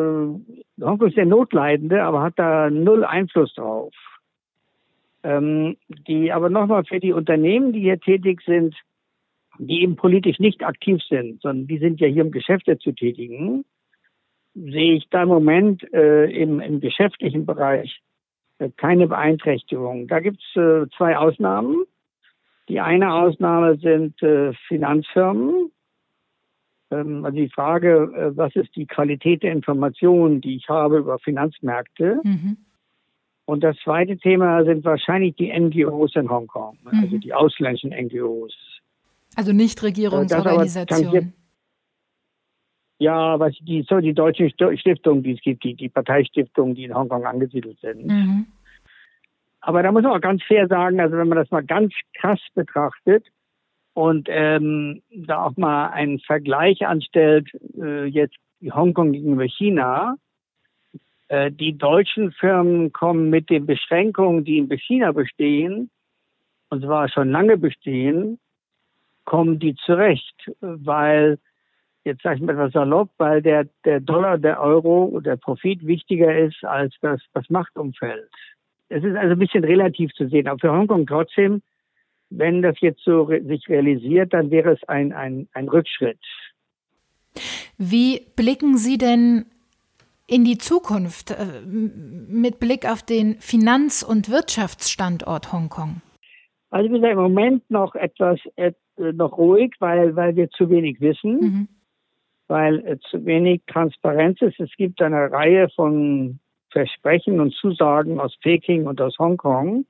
Hongkong 0.82 1.08
ist 1.08 1.18
der 1.18 1.26
Notleidende, 1.26 2.04
aber 2.04 2.22
hat 2.22 2.38
da 2.38 2.70
null 2.70 3.04
Einfluss 3.04 3.54
drauf. 3.54 3.94
Ähm, 5.24 5.78
die 6.08 6.32
aber 6.32 6.50
nochmal 6.50 6.86
für 6.86 7.00
die 7.00 7.14
Unternehmen, 7.14 7.74
die 7.74 7.82
hier 7.82 8.00
tätig 8.00 8.42
sind, 8.46 8.76
die 9.58 9.82
eben 9.82 9.96
politisch 9.96 10.40
nicht 10.40 10.64
aktiv 10.64 11.02
sind, 11.10 11.42
sondern 11.42 11.68
die 11.68 11.78
sind 11.80 12.00
ja 12.00 12.08
hier 12.08 12.26
um 12.26 12.32
Geschäfte 12.32 12.78
zu 12.78 12.92
tätigen, 12.92 13.66
sehe 14.54 14.94
ich 14.94 15.08
da 15.10 15.24
im 15.24 15.30
Moment 15.30 15.84
äh, 15.94 16.26
im, 16.26 16.60
im 16.60 16.80
geschäftlichen 16.80 17.46
Bereich 17.46 18.02
äh, 18.60 18.70
keine 18.78 19.08
Beeinträchtigung. 19.08 20.08
Da 20.08 20.20
gibt 20.20 20.40
es 20.42 20.62
äh, 20.62 20.86
zwei 20.98 21.18
Ausnahmen. 21.18 21.84
Die 22.70 22.80
eine 22.80 23.14
Ausnahme 23.14 23.78
sind 23.78 24.22
äh, 24.24 24.54
Finanzfirmen. 24.68 25.72
Ähm, 26.96 27.26
also 27.26 27.36
die 27.36 27.50
Frage, 27.50 28.12
äh, 28.16 28.38
was 28.38 28.56
ist 28.56 28.76
die 28.76 28.86
Qualität 28.86 29.44
der 29.44 29.52
Informationen, 29.52 30.42
die 30.42 30.56
ich 30.56 30.70
habe 30.70 30.98
über 30.98 31.20
Finanzmärkte? 31.20 32.20
Mhm. 32.24 32.58
Und 33.46 33.64
das 33.64 33.78
zweite 33.84 34.18
Thema 34.18 34.64
sind 34.64 34.84
wahrscheinlich 34.86 35.36
die 35.36 35.52
NGOs 35.52 36.16
in 36.16 36.30
Hongkong, 36.30 36.78
mhm. 36.84 37.00
also 37.04 37.18
die 37.18 37.34
ausländischen 37.34 37.92
NGOs. 37.92 38.56
Also 39.36 39.54
Nichtregierungsorganisationen. 39.54 41.34
Ja, 42.98 43.38
was 43.40 43.54
die, 43.62 43.86
so 43.88 44.00
die 44.00 44.14
deutschen 44.14 44.50
Stiftungen, 44.50 45.22
die 45.22 45.34
es 45.34 45.42
gibt, 45.42 45.66
die, 45.66 45.76
die 45.76 45.90
Parteistiftungen, 45.90 46.76
die 46.76 46.86
in 46.86 46.96
Hongkong 46.96 47.26
angesiedelt 47.26 47.78
sind. 47.82 48.08
Mhm. 48.08 48.48
Aber 49.60 49.84
da 49.84 49.92
muss 49.92 50.04
man 50.04 50.14
auch 50.14 50.22
ganz 50.22 50.42
fair 50.44 50.68
sagen, 50.68 51.00
also 51.00 51.18
wenn 51.18 51.28
man 51.28 51.38
das 51.38 51.52
mal 51.52 51.64
ganz 51.64 51.94
krass 52.14 52.40
betrachtet 52.54 53.26
und 53.96 54.28
ähm, 54.30 55.02
da 55.10 55.46
auch 55.46 55.56
mal 55.56 55.88
einen 55.88 56.20
Vergleich 56.20 56.86
anstellt, 56.86 57.50
äh, 57.82 58.06
jetzt 58.06 58.36
Hongkong 58.62 59.14
gegenüber 59.14 59.46
China, 59.46 60.18
äh, 61.30 61.50
die 61.50 61.78
deutschen 61.78 62.34
Firmen 62.34 62.92
kommen 62.92 63.30
mit 63.30 63.50
den 63.50 63.66
Beschränkungen, 63.66 64.44
die 64.44 64.58
in 64.58 64.70
China 64.78 65.14
bestehen, 65.14 65.90
und 66.70 66.84
zwar 66.84 67.08
schon 67.08 67.32
lange 67.32 67.58
bestehen, 67.58 68.38
kommen 69.24 69.60
die 69.60 69.76
zurecht, 69.76 70.52
weil 70.60 71.40
jetzt 72.04 72.22
sage 72.22 72.36
ich 72.36 72.42
mal 72.42 72.52
etwas 72.52 72.74
salopp, 72.74 73.12
weil 73.18 73.42
der, 73.42 73.66
der 73.86 74.02
Dollar, 74.02 74.38
der 74.38 74.60
Euro, 74.62 75.22
der 75.22 75.38
Profit 75.38 75.88
wichtiger 75.88 76.38
ist 76.38 76.66
als 76.66 76.94
das, 77.02 77.22
das 77.34 77.50
Machtumfeld. 77.50 78.30
Es 78.90 79.04
ist 79.06 79.16
also 79.16 79.32
ein 79.32 79.40
bisschen 79.40 79.64
relativ 79.64 80.12
zu 80.14 80.28
sehen. 80.28 80.48
Aber 80.48 80.60
für 80.60 80.72
Hongkong 80.72 81.08
trotzdem, 81.08 81.62
wenn 82.30 82.62
das 82.62 82.76
jetzt 82.82 83.02
so 83.04 83.28
sich 83.28 83.68
realisiert, 83.70 84.34
dann 84.34 84.52
wäre 84.52 84.74
es 84.74 84.84
ein, 84.88 85.14
ein, 85.14 85.48
ein 85.54 85.70
Rückschritt. 85.70 86.20
Wie 87.78 88.22
blicken 88.36 88.78
Sie 88.78 88.98
denn 88.98 89.46
in 90.28 90.44
die 90.44 90.58
Zukunft 90.58 91.32
äh, 91.32 91.62
mit 91.68 92.60
Blick 92.60 92.90
auf 92.90 93.04
den 93.04 93.36
Finanz- 93.40 94.04
und 94.04 94.30
Wirtschaftsstandort 94.30 95.54
Hongkong? 95.54 96.02
Also 96.72 96.92
wir 96.92 97.00
sind 97.00 97.10
im 97.10 97.18
Moment 97.18 97.70
noch 97.70 97.96
etwas 97.96 98.40
äh, 98.56 98.72
noch 98.98 99.38
ruhig, 99.38 99.74
weil, 99.80 100.16
weil 100.16 100.36
wir 100.36 100.50
zu 100.50 100.70
wenig 100.70 101.00
wissen. 101.00 101.40
Mhm 101.40 101.68
weil 102.48 102.86
äh, 102.86 102.98
zu 103.10 103.26
wenig 103.26 103.62
Transparenz 103.68 104.42
ist. 104.42 104.60
Es 104.60 104.72
gibt 104.78 105.02
eine 105.02 105.32
Reihe 105.32 105.70
von 105.70 106.40
Versprechen 106.70 107.40
und 107.40 107.54
Zusagen 107.54 108.20
aus 108.20 108.36
Peking 108.42 108.86
und 108.86 109.02
aus 109.02 109.18
Hongkong. 109.18 109.86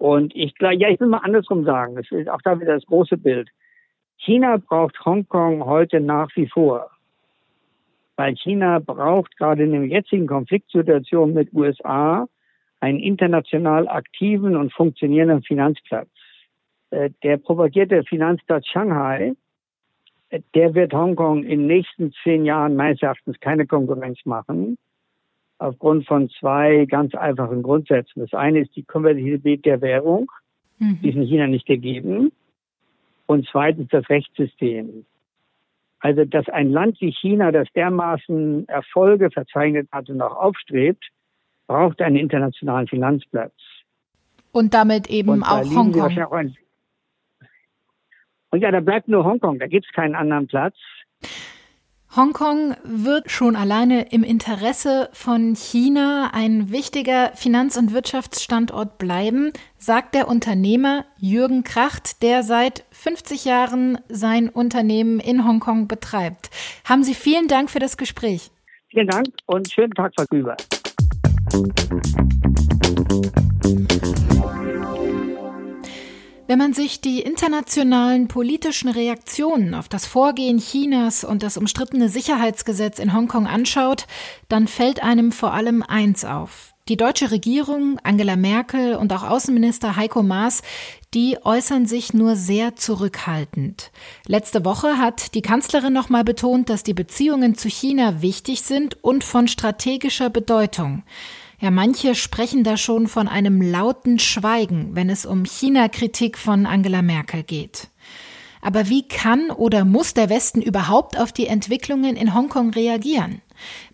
Und 0.00 0.34
ich 0.34 0.54
glaube, 0.54 0.76
ja, 0.76 0.88
ich 0.88 0.98
will 0.98 1.08
mal 1.08 1.18
andersrum 1.18 1.64
sagen. 1.64 1.94
Das 1.94 2.10
ist 2.10 2.28
auch 2.30 2.40
da 2.40 2.58
wieder 2.58 2.72
das 2.72 2.86
große 2.86 3.18
Bild. 3.18 3.50
China 4.16 4.56
braucht 4.56 4.98
Hongkong 5.04 5.66
heute 5.66 6.00
nach 6.00 6.34
wie 6.36 6.46
vor. 6.46 6.90
Weil 8.16 8.34
China 8.36 8.78
braucht 8.78 9.36
gerade 9.36 9.64
in 9.64 9.72
der 9.72 9.84
jetzigen 9.84 10.26
Konfliktsituation 10.26 11.34
mit 11.34 11.52
USA 11.52 12.26
einen 12.80 12.98
international 12.98 13.88
aktiven 13.88 14.56
und 14.56 14.72
funktionierenden 14.72 15.42
Finanzplatz. 15.42 16.08
Äh, 16.88 17.10
der 17.22 17.36
propagierte 17.36 18.02
Finanzplatz 18.04 18.66
Shanghai 18.68 19.34
der 20.54 20.74
wird 20.74 20.92
Hongkong 20.92 21.42
in 21.42 21.60
den 21.60 21.66
nächsten 21.66 22.12
zehn 22.22 22.44
Jahren 22.44 22.76
meines 22.76 23.02
Erachtens 23.02 23.38
keine 23.40 23.66
Konkurrenz 23.66 24.18
machen. 24.24 24.78
Aufgrund 25.60 26.06
von 26.06 26.30
zwei 26.30 26.86
ganz 26.86 27.14
einfachen 27.14 27.62
Grundsätzen. 27.62 28.20
Das 28.20 28.32
eine 28.32 28.60
ist 28.60 28.74
die 28.74 28.82
Konvertibilität 28.82 29.66
der 29.66 29.82
Währung. 29.82 30.30
Mhm. 30.78 30.98
Die 31.02 31.10
ist 31.10 31.16
in 31.16 31.26
China 31.26 31.46
nicht 31.46 31.66
gegeben. 31.66 32.32
Und 33.26 33.46
zweitens 33.50 33.88
das 33.90 34.08
Rechtssystem. 34.08 35.04
Also, 35.98 36.24
dass 36.24 36.48
ein 36.48 36.70
Land 36.70 36.98
wie 37.02 37.12
China, 37.12 37.52
das 37.52 37.68
dermaßen 37.74 38.66
Erfolge 38.68 39.30
verzeichnet 39.30 39.86
hat 39.92 40.08
und 40.08 40.22
auch 40.22 40.34
aufstrebt, 40.34 41.04
braucht 41.66 42.00
einen 42.00 42.16
internationalen 42.16 42.88
Finanzplatz. 42.88 43.52
Und 44.52 44.72
damit 44.72 45.10
eben 45.10 45.28
und 45.28 45.42
auch 45.42 45.62
Hongkong. 45.62 46.56
Und 48.50 48.62
ja, 48.62 48.70
da 48.70 48.80
bleibt 48.80 49.08
nur 49.08 49.24
Hongkong, 49.24 49.58
da 49.58 49.66
gibt 49.66 49.84
es 49.86 49.92
keinen 49.92 50.14
anderen 50.14 50.46
Platz. 50.46 50.74
Hongkong 52.16 52.74
wird 52.82 53.30
schon 53.30 53.54
alleine 53.54 54.10
im 54.10 54.24
Interesse 54.24 55.08
von 55.12 55.54
China 55.54 56.30
ein 56.32 56.72
wichtiger 56.72 57.30
Finanz- 57.36 57.76
und 57.76 57.92
Wirtschaftsstandort 57.92 58.98
bleiben, 58.98 59.52
sagt 59.78 60.16
der 60.16 60.26
Unternehmer 60.26 61.04
Jürgen 61.18 61.62
Kracht, 61.62 62.22
der 62.24 62.42
seit 62.42 62.84
50 62.90 63.44
Jahren 63.44 63.98
sein 64.08 64.48
Unternehmen 64.48 65.20
in 65.20 65.46
Hongkong 65.46 65.86
betreibt. 65.86 66.50
Haben 66.84 67.04
Sie 67.04 67.14
vielen 67.14 67.46
Dank 67.46 67.70
für 67.70 67.78
das 67.78 67.96
Gespräch. 67.96 68.50
Vielen 68.88 69.06
Dank 69.06 69.28
und 69.46 69.70
schönen 69.70 69.92
Tag, 69.92 70.12
Küber. 70.30 70.56
Wenn 76.50 76.58
man 76.58 76.72
sich 76.72 77.00
die 77.00 77.20
internationalen 77.20 78.26
politischen 78.26 78.88
Reaktionen 78.88 79.72
auf 79.72 79.88
das 79.88 80.04
Vorgehen 80.04 80.58
Chinas 80.58 81.22
und 81.22 81.44
das 81.44 81.56
umstrittene 81.56 82.08
Sicherheitsgesetz 82.08 82.98
in 82.98 83.14
Hongkong 83.14 83.46
anschaut, 83.46 84.08
dann 84.48 84.66
fällt 84.66 85.00
einem 85.00 85.30
vor 85.30 85.54
allem 85.54 85.84
eins 85.84 86.24
auf. 86.24 86.74
Die 86.88 86.96
deutsche 86.96 87.30
Regierung, 87.30 88.00
Angela 88.02 88.34
Merkel 88.34 88.96
und 88.96 89.12
auch 89.12 89.22
Außenminister 89.22 89.94
Heiko 89.94 90.24
Maas, 90.24 90.62
die 91.14 91.38
äußern 91.40 91.86
sich 91.86 92.14
nur 92.14 92.34
sehr 92.34 92.74
zurückhaltend. 92.74 93.92
Letzte 94.26 94.64
Woche 94.64 94.98
hat 94.98 95.36
die 95.36 95.42
Kanzlerin 95.42 95.92
nochmal 95.92 96.24
betont, 96.24 96.68
dass 96.68 96.82
die 96.82 96.94
Beziehungen 96.94 97.54
zu 97.54 97.68
China 97.68 98.22
wichtig 98.22 98.62
sind 98.62 98.96
und 99.04 99.22
von 99.22 99.46
strategischer 99.46 100.30
Bedeutung. 100.30 101.04
Ja, 101.60 101.70
manche 101.70 102.14
sprechen 102.14 102.64
da 102.64 102.78
schon 102.78 103.06
von 103.06 103.28
einem 103.28 103.60
lauten 103.60 104.18
Schweigen, 104.18 104.94
wenn 104.94 105.10
es 105.10 105.26
um 105.26 105.44
China-Kritik 105.44 106.38
von 106.38 106.64
Angela 106.64 107.02
Merkel 107.02 107.42
geht. 107.42 107.88
Aber 108.62 108.88
wie 108.88 109.06
kann 109.06 109.50
oder 109.50 109.84
muss 109.84 110.14
der 110.14 110.30
Westen 110.30 110.62
überhaupt 110.62 111.18
auf 111.18 111.32
die 111.32 111.46
Entwicklungen 111.46 112.16
in 112.16 112.34
Hongkong 112.34 112.70
reagieren? 112.70 113.42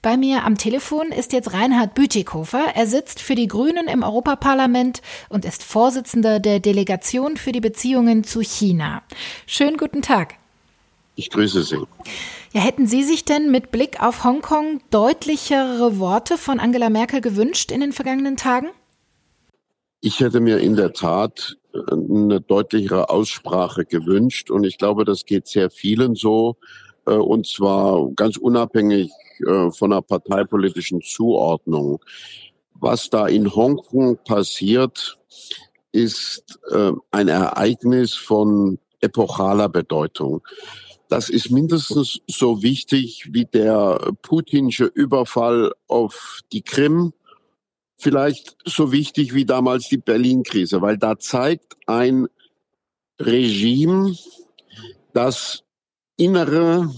Bei 0.01 0.17
mir 0.17 0.45
am 0.45 0.57
Telefon 0.57 1.09
ist 1.09 1.33
jetzt 1.33 1.53
Reinhard 1.53 1.95
Bütikofer. 1.95 2.73
Er 2.77 2.87
sitzt 2.87 3.21
für 3.21 3.35
die 3.35 3.49
Grünen 3.49 3.89
im 3.89 4.05
Europaparlament 4.05 5.03
und 5.29 5.45
ist 5.45 5.65
Vorsitzender 5.65 6.39
der 6.39 6.61
Delegation 6.61 7.37
für 7.37 7.51
die 7.51 7.61
Beziehungen 7.61 8.23
zu 8.23 8.43
China. 8.43 9.03
Schönen 9.47 9.77
guten 9.77 10.03
Tag. 10.03 10.35
Ich 11.17 11.31
grüße 11.31 11.65
Sie. 11.65 11.83
Ja, 12.57 12.63
hätten 12.63 12.87
Sie 12.87 13.03
sich 13.03 13.27
denn 13.27 13.51
mit 13.51 13.71
Blick 13.71 14.03
auf 14.03 14.25
Hongkong 14.25 14.81
deutlichere 14.89 15.99
Worte 15.99 16.39
von 16.39 16.59
Angela 16.59 16.89
Merkel 16.89 17.21
gewünscht 17.21 17.71
in 17.71 17.83
den 17.83 17.93
vergangenen 17.93 18.39
Tagen? 18.39 18.69
Ich 20.01 20.21
hätte 20.21 20.41
mir 20.41 20.57
in 20.61 20.75
der 20.75 20.95
Tat 20.95 21.59
äh, 21.75 21.93
eine 21.93 22.41
deutlichere 22.41 23.11
Aussprache 23.11 23.85
gewünscht 23.85 24.51
und 24.51 24.65
ich 24.65 24.79
glaube, 24.79 25.05
das 25.05 25.27
geht 25.27 25.49
sehr 25.49 25.69
vielen 25.69 26.15
so 26.15 26.57
äh, 27.07 27.11
und 27.11 27.47
zwar 27.47 28.11
ganz 28.17 28.39
unabhängig 28.39 29.11
äh, 29.47 29.71
von 29.71 29.93
einer 29.93 30.01
parteipolitischen 30.01 31.03
Zuordnung. 31.03 32.03
Was 32.73 33.11
da 33.11 33.27
in 33.27 33.55
Hongkong 33.55 34.17
passiert, 34.25 35.19
ist 35.93 36.59
ein 37.11 37.29
Ereignis 37.29 38.15
von 38.15 38.79
epochaler 39.01 39.69
Bedeutung. 39.69 40.43
Das 41.09 41.29
ist 41.29 41.51
mindestens 41.51 42.21
so 42.27 42.63
wichtig 42.63 43.29
wie 43.33 43.45
der 43.45 44.13
putinsche 44.23 44.87
Überfall 44.87 45.73
auf 45.87 46.41
die 46.53 46.63
Krim 46.63 47.13
vielleicht 47.99 48.57
so 48.65 48.93
wichtig 48.93 49.35
wie 49.35 49.45
damals 49.45 49.89
die 49.89 49.99
Berlin-Krise, 49.99 50.83
weil 50.83 50.99
da 50.99 51.19
zeigt 51.19 51.77
ein 51.87 52.27
Regime, 53.19 54.15
das 55.13 55.63
innere 56.17 56.91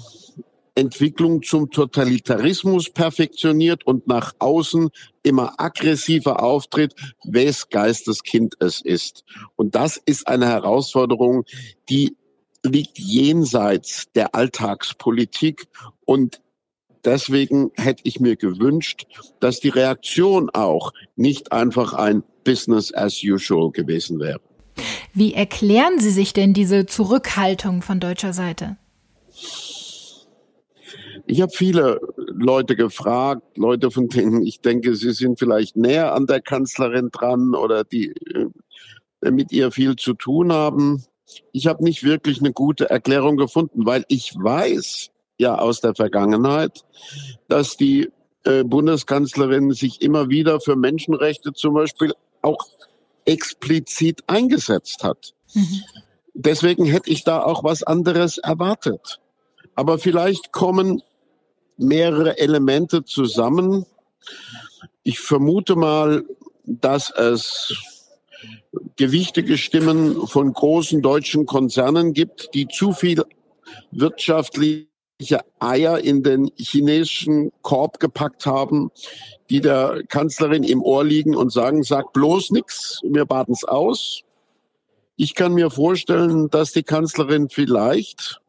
Entwicklung 0.74 1.42
zum 1.42 1.70
Totalitarismus 1.70 2.90
perfektioniert 2.90 3.84
und 3.86 4.06
nach 4.06 4.34
außen 4.38 4.90
immer 5.22 5.54
aggressiver 5.58 6.42
auftritt, 6.42 6.94
wes 7.24 7.68
Geisteskind 7.68 8.54
es 8.60 8.80
ist. 8.80 9.24
Und 9.56 9.74
das 9.74 10.00
ist 10.04 10.28
eine 10.28 10.46
Herausforderung, 10.46 11.44
die 11.88 12.16
liegt 12.64 12.98
jenseits 12.98 14.06
der 14.14 14.34
Alltagspolitik 14.34 15.68
und 16.04 16.40
deswegen 17.04 17.70
hätte 17.76 18.02
ich 18.04 18.20
mir 18.20 18.36
gewünscht, 18.36 19.06
dass 19.40 19.60
die 19.60 19.68
Reaktion 19.68 20.50
auch 20.50 20.92
nicht 21.16 21.52
einfach 21.52 21.92
ein 21.92 22.22
Business 22.44 22.92
as 22.94 23.22
usual 23.22 23.70
gewesen 23.70 24.18
wäre. 24.20 24.40
Wie 25.12 25.34
erklären 25.34 25.98
Sie 25.98 26.10
sich 26.10 26.32
denn 26.32 26.54
diese 26.54 26.86
Zurückhaltung 26.86 27.82
von 27.82 28.00
deutscher 28.00 28.32
Seite? 28.32 28.76
Ich 31.26 31.42
habe 31.42 31.52
viele 31.54 32.00
Leute 32.16 32.74
gefragt, 32.74 33.58
Leute, 33.58 33.90
von 33.90 34.08
denen 34.08 34.42
ich 34.42 34.60
denke, 34.62 34.94
sie 34.94 35.12
sind 35.12 35.38
vielleicht 35.38 35.76
näher 35.76 36.14
an 36.14 36.26
der 36.26 36.40
Kanzlerin 36.40 37.10
dran 37.12 37.54
oder 37.54 37.84
die 37.84 38.14
äh, 39.20 39.30
mit 39.30 39.52
ihr 39.52 39.70
viel 39.70 39.96
zu 39.96 40.14
tun 40.14 40.52
haben. 40.52 41.04
Ich 41.52 41.66
habe 41.66 41.84
nicht 41.84 42.02
wirklich 42.04 42.40
eine 42.40 42.52
gute 42.52 42.90
Erklärung 42.90 43.36
gefunden, 43.36 43.86
weil 43.86 44.04
ich 44.08 44.34
weiß, 44.34 45.10
ja 45.38 45.56
aus 45.56 45.80
der 45.80 45.94
Vergangenheit, 45.94 46.84
dass 47.48 47.76
die 47.76 48.10
äh, 48.44 48.64
Bundeskanzlerin 48.64 49.72
sich 49.72 50.02
immer 50.02 50.28
wieder 50.28 50.60
für 50.60 50.76
Menschenrechte 50.76 51.52
zum 51.52 51.74
Beispiel 51.74 52.12
auch 52.42 52.68
explizit 53.24 54.24
eingesetzt 54.26 55.04
hat. 55.04 55.34
Mhm. 55.54 55.82
Deswegen 56.34 56.84
hätte 56.84 57.10
ich 57.10 57.24
da 57.24 57.42
auch 57.42 57.64
was 57.64 57.82
anderes 57.82 58.38
erwartet. 58.38 59.20
Aber 59.74 59.98
vielleicht 59.98 60.52
kommen 60.52 61.02
mehrere 61.76 62.38
Elemente 62.38 63.04
zusammen. 63.04 63.86
Ich 65.02 65.20
vermute 65.20 65.76
mal, 65.76 66.24
dass 66.64 67.10
es 67.10 67.72
gewichtige 68.96 69.58
Stimmen 69.58 70.26
von 70.26 70.52
großen 70.52 71.02
deutschen 71.02 71.46
Konzernen 71.46 72.12
gibt, 72.12 72.50
die 72.54 72.68
zu 72.68 72.92
viel 72.92 73.24
wirtschaftlich 73.90 74.88
Eier 75.58 75.98
in 75.98 76.22
den 76.22 76.50
chinesischen 76.56 77.50
Korb 77.62 77.98
gepackt 77.98 78.46
haben, 78.46 78.90
die 79.50 79.60
der 79.60 80.02
Kanzlerin 80.08 80.62
im 80.62 80.82
Ohr 80.82 81.04
liegen 81.04 81.34
und 81.34 81.52
sagen, 81.52 81.82
sag 81.82 82.12
bloß 82.12 82.52
nichts, 82.52 83.00
wir 83.02 83.24
baden 83.24 83.52
es 83.52 83.64
aus. 83.64 84.22
Ich 85.16 85.34
kann 85.34 85.54
mir 85.54 85.70
vorstellen, 85.70 86.48
dass 86.50 86.72
die 86.72 86.84
Kanzlerin 86.84 87.48
vielleicht 87.48 88.40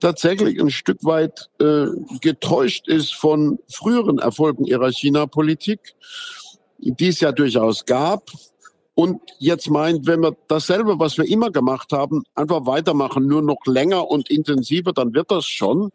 tatsächlich 0.00 0.60
ein 0.60 0.70
Stück 0.70 1.02
weit 1.04 1.48
äh, 1.58 1.86
getäuscht 2.20 2.88
ist 2.88 3.14
von 3.14 3.58
früheren 3.70 4.18
Erfolgen 4.18 4.66
ihrer 4.66 4.90
China-Politik, 4.90 5.94
die 6.78 7.08
es 7.08 7.20
ja 7.20 7.32
durchaus 7.32 7.86
gab. 7.86 8.30
Und 8.94 9.20
jetzt 9.38 9.70
meint, 9.70 10.06
wenn 10.06 10.20
wir 10.20 10.36
dasselbe, 10.48 10.98
was 10.98 11.16
wir 11.16 11.24
immer 11.24 11.50
gemacht 11.50 11.92
haben, 11.92 12.24
einfach 12.34 12.66
weitermachen, 12.66 13.26
nur 13.26 13.42
noch 13.42 13.64
länger 13.64 14.10
und 14.10 14.30
intensiver, 14.30 14.92
dann 14.92 15.14
wird 15.14 15.30
das 15.30 15.46
schon. 15.46 15.90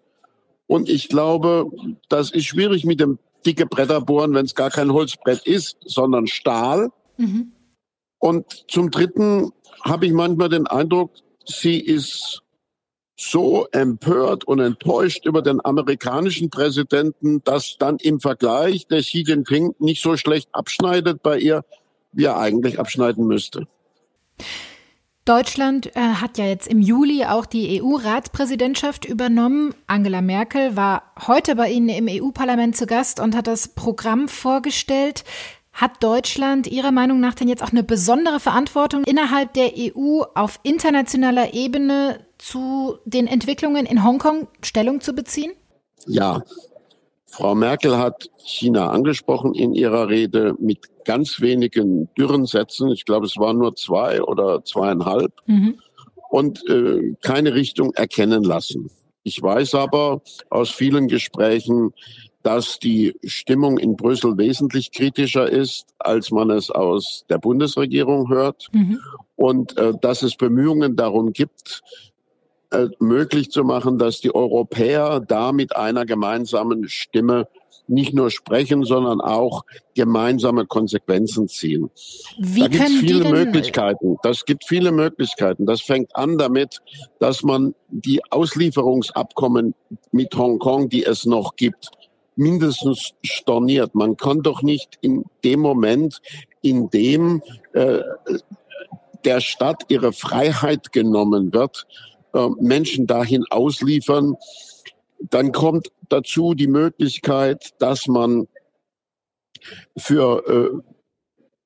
Und 0.66 0.90
ich 0.90 1.08
glaube, 1.08 1.70
das 2.10 2.32
ist 2.32 2.46
schwierig 2.46 2.86
mit 2.86 3.00
dem 3.00 3.20
dicke 3.46 3.68
Bretter 3.68 4.02
bohren, 4.02 4.34
wenn 4.34 4.46
es 4.46 4.56
gar 4.56 4.72
kein 4.72 4.92
Holzbrett 4.92 5.46
ist, 5.46 5.78
sondern 5.86 6.28
Stahl. 6.28 6.90
Mhm. 7.18 7.52
Und 8.20 8.66
zum 8.68 8.90
Dritten 8.90 9.52
habe 9.84 10.08
ich 10.08 10.12
manchmal 10.12 10.50
den 10.50 10.66
Eindruck, 10.68 11.12
sie 11.46 11.80
ist 11.80 12.42
so 13.20 13.68
empört 13.72 14.44
und 14.44 14.60
enttäuscht 14.60 15.26
über 15.26 15.42
den 15.42 15.64
amerikanischen 15.64 16.50
Präsidenten, 16.50 17.44
dass 17.44 17.78
dann 17.80 17.98
im 17.98 18.20
Vergleich 18.20 18.88
der 18.88 19.02
Xi 19.02 19.24
Jinping 19.26 19.76
nicht 19.80 20.02
so 20.02 20.18
schlecht 20.18 20.50
abschneidet 20.52 21.24
bei 21.24 21.40
ihr, 21.40 21.64
er 22.16 22.38
eigentlich 22.38 22.80
abschneiden 22.80 23.28
müsste. 23.28 23.68
Deutschland 25.28 25.88
äh, 25.88 26.00
hat 26.00 26.38
ja 26.38 26.46
jetzt 26.46 26.68
im 26.68 26.80
Juli 26.80 27.26
auch 27.26 27.46
die 27.46 27.82
EU-Ratspräsidentschaft 27.82 29.04
übernommen. 29.04 29.76
Angela 29.86 30.22
Merkel 30.22 30.78
war 30.78 31.12
heute 31.28 31.56
bei 31.56 31.70
Ihnen 31.70 31.90
im 31.90 32.08
EU-Parlament 32.10 32.78
zu 32.78 32.86
Gast 32.86 33.20
und 33.20 33.36
hat 33.36 33.48
das 33.48 33.68
Programm 33.68 34.30
vorgestellt. 34.30 35.26
Hat 35.74 36.02
Deutschland 36.02 36.66
Ihrer 36.68 36.92
Meinung 36.92 37.20
nach 37.20 37.36
denn 37.36 37.50
jetzt 37.50 37.62
auch 37.62 37.72
eine 37.72 37.84
besondere 37.84 38.40
Verantwortung 38.40 39.04
innerhalb 39.04 39.54
der 39.54 39.74
EU 39.76 40.22
auf 40.34 40.62
internationaler 40.64 41.54
Ebene 41.54 42.26
zu 42.38 42.98
den 43.04 43.28
Entwicklungen 43.28 43.86
in 43.86 44.06
Hongkong 44.06 44.48
Stellung 44.64 45.02
zu 45.02 45.12
beziehen? 45.12 45.52
Ja, 46.06 46.42
Frau 47.30 47.56
Merkel 47.56 47.98
hat 47.98 48.30
China 48.38 48.90
angesprochen 48.90 49.54
in 49.54 49.74
ihrer 49.74 50.10
Rede 50.10 50.56
mit 50.60 50.80
ganz 51.06 51.42
wenigen 51.42 52.10
dürren 52.16 52.46
Sätzen. 52.46 52.90
Ich 52.90 53.06
glaube, 53.06 53.26
es 53.26 53.38
waren 53.38 53.58
nur 53.58 53.76
zwei 53.76 54.22
oder 54.22 54.64
zweieinhalb. 54.64 55.34
Mhm. 55.46 55.80
Und 56.30 56.68
äh, 56.70 57.14
keine 57.22 57.54
Richtung 57.54 57.94
erkennen 57.94 58.44
lassen. 58.44 58.90
Ich 59.24 59.42
weiß 59.42 59.76
aber 59.76 60.22
aus 60.50 60.72
vielen 60.72 61.08
Gesprächen, 61.08 61.94
dass 62.44 62.80
die 62.80 63.14
Stimmung 63.26 63.78
in 63.78 63.98
Brüssel 63.98 64.38
wesentlich 64.38 64.92
kritischer 64.92 65.50
ist, 65.50 65.88
als 66.00 66.32
man 66.32 66.50
es 66.50 66.72
aus 66.72 67.26
der 67.30 67.38
Bundesregierung 67.38 68.30
hört. 68.30 68.68
Mhm. 68.72 69.00
Und 69.36 69.78
äh, 69.78 69.94
dass 70.02 70.24
es 70.24 70.38
Bemühungen 70.38 70.96
darum 70.96 71.34
gibt, 71.34 71.82
möglich 73.00 73.50
zu 73.52 73.64
machen, 73.64 73.98
dass 73.98 74.20
die 74.20 74.34
Europäer 74.34 75.20
da 75.20 75.52
mit 75.52 75.76
einer 75.76 76.06
gemeinsamen 76.06 76.90
Stimme 76.90 77.48
nicht 77.88 78.14
nur 78.14 78.30
sprechen, 78.32 78.84
sondern 78.84 79.22
auch 79.22 79.64
gemeinsame 79.96 80.66
Konsequenzen 80.66 81.48
ziehen. 81.48 81.90
Wie 82.38 82.60
da 82.60 82.68
gibt 82.68 82.84
es 82.84 83.00
viele 83.00 83.30
Möglichkeiten. 83.30 84.18
Das 84.24 84.46
gibt 84.46 84.66
viele 84.66 84.92
Möglichkeiten. 84.92 85.66
Das 85.66 85.82
fängt 85.82 86.16
an 86.16 86.38
damit, 86.38 86.80
dass 87.20 87.44
man 87.44 87.74
die 87.90 88.22
Auslieferungsabkommen 88.30 89.74
mit 90.12 90.36
Hongkong, 90.36 90.90
die 90.90 91.06
es 91.06 91.26
noch 91.26 91.56
gibt, 91.56 91.92
mindestens 92.36 93.14
storniert. 93.24 93.96
Man 93.96 94.18
kann 94.18 94.42
doch 94.42 94.62
nicht 94.62 94.98
in 95.02 95.24
dem 95.44 95.62
Moment, 95.62 96.22
in 96.62 96.90
dem 96.90 97.42
äh, 97.74 98.00
der 99.26 99.42
Stadt 99.42 99.84
ihre 99.88 100.14
Freiheit 100.14 100.92
genommen 100.94 101.54
wird, 101.54 101.88
äh, 102.38 102.50
Menschen 102.60 103.08
dahin 103.08 103.44
ausliefern. 103.50 104.36
Dann 105.20 105.52
kommt 105.52 105.92
dazu 106.10 106.54
die 106.54 106.68
Möglichkeit, 106.68 107.74
dass 107.80 108.08
man 108.08 108.48
für 109.98 110.44
äh, 110.48 110.82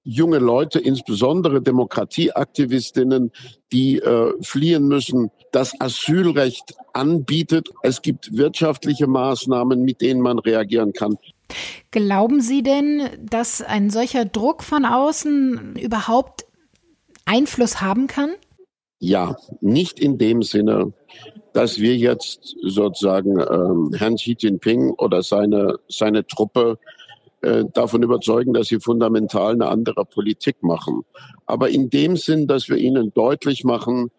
junge 0.03 0.39
Leute, 0.39 0.79
insbesondere 0.79 1.61
Demokratieaktivistinnen, 1.61 3.31
die 3.71 3.99
äh, 3.99 4.33
fliehen 4.41 4.87
müssen, 4.87 5.29
das 5.51 5.79
Asylrecht 5.79 6.75
anbietet. 6.93 7.69
Es 7.83 8.01
gibt 8.01 8.35
wirtschaftliche 8.35 9.07
Maßnahmen, 9.07 9.83
mit 9.83 10.01
denen 10.01 10.21
man 10.21 10.39
reagieren 10.39 10.93
kann. 10.93 11.17
Glauben 11.91 12.41
Sie 12.41 12.63
denn, 12.63 13.09
dass 13.21 13.61
ein 13.61 13.89
solcher 13.89 14.25
Druck 14.25 14.63
von 14.63 14.85
außen 14.85 15.75
überhaupt 15.75 16.45
Einfluss 17.25 17.81
haben 17.81 18.07
kann? 18.07 18.31
Ja, 19.03 19.35
nicht 19.61 19.99
in 19.99 20.19
dem 20.19 20.43
Sinne, 20.43 20.93
dass 21.53 21.79
wir 21.79 21.97
jetzt 21.97 22.55
sozusagen 22.61 23.39
äh, 23.39 23.97
Herrn 23.97 24.15
Xi 24.15 24.35
Jinping 24.37 24.91
oder 24.91 25.23
seine, 25.23 25.79
seine 25.89 26.27
Truppe 26.27 26.77
äh, 27.41 27.65
davon 27.73 28.03
überzeugen, 28.03 28.53
dass 28.53 28.67
sie 28.67 28.79
fundamental 28.79 29.53
eine 29.53 29.69
andere 29.69 30.05
Politik 30.05 30.61
machen. 30.61 31.01
Aber 31.47 31.69
in 31.69 31.89
dem 31.89 32.15
Sinn, 32.15 32.45
dass 32.45 32.69
wir 32.69 32.77
ihnen 32.77 33.11
deutlich 33.15 33.63
machen, 33.63 34.11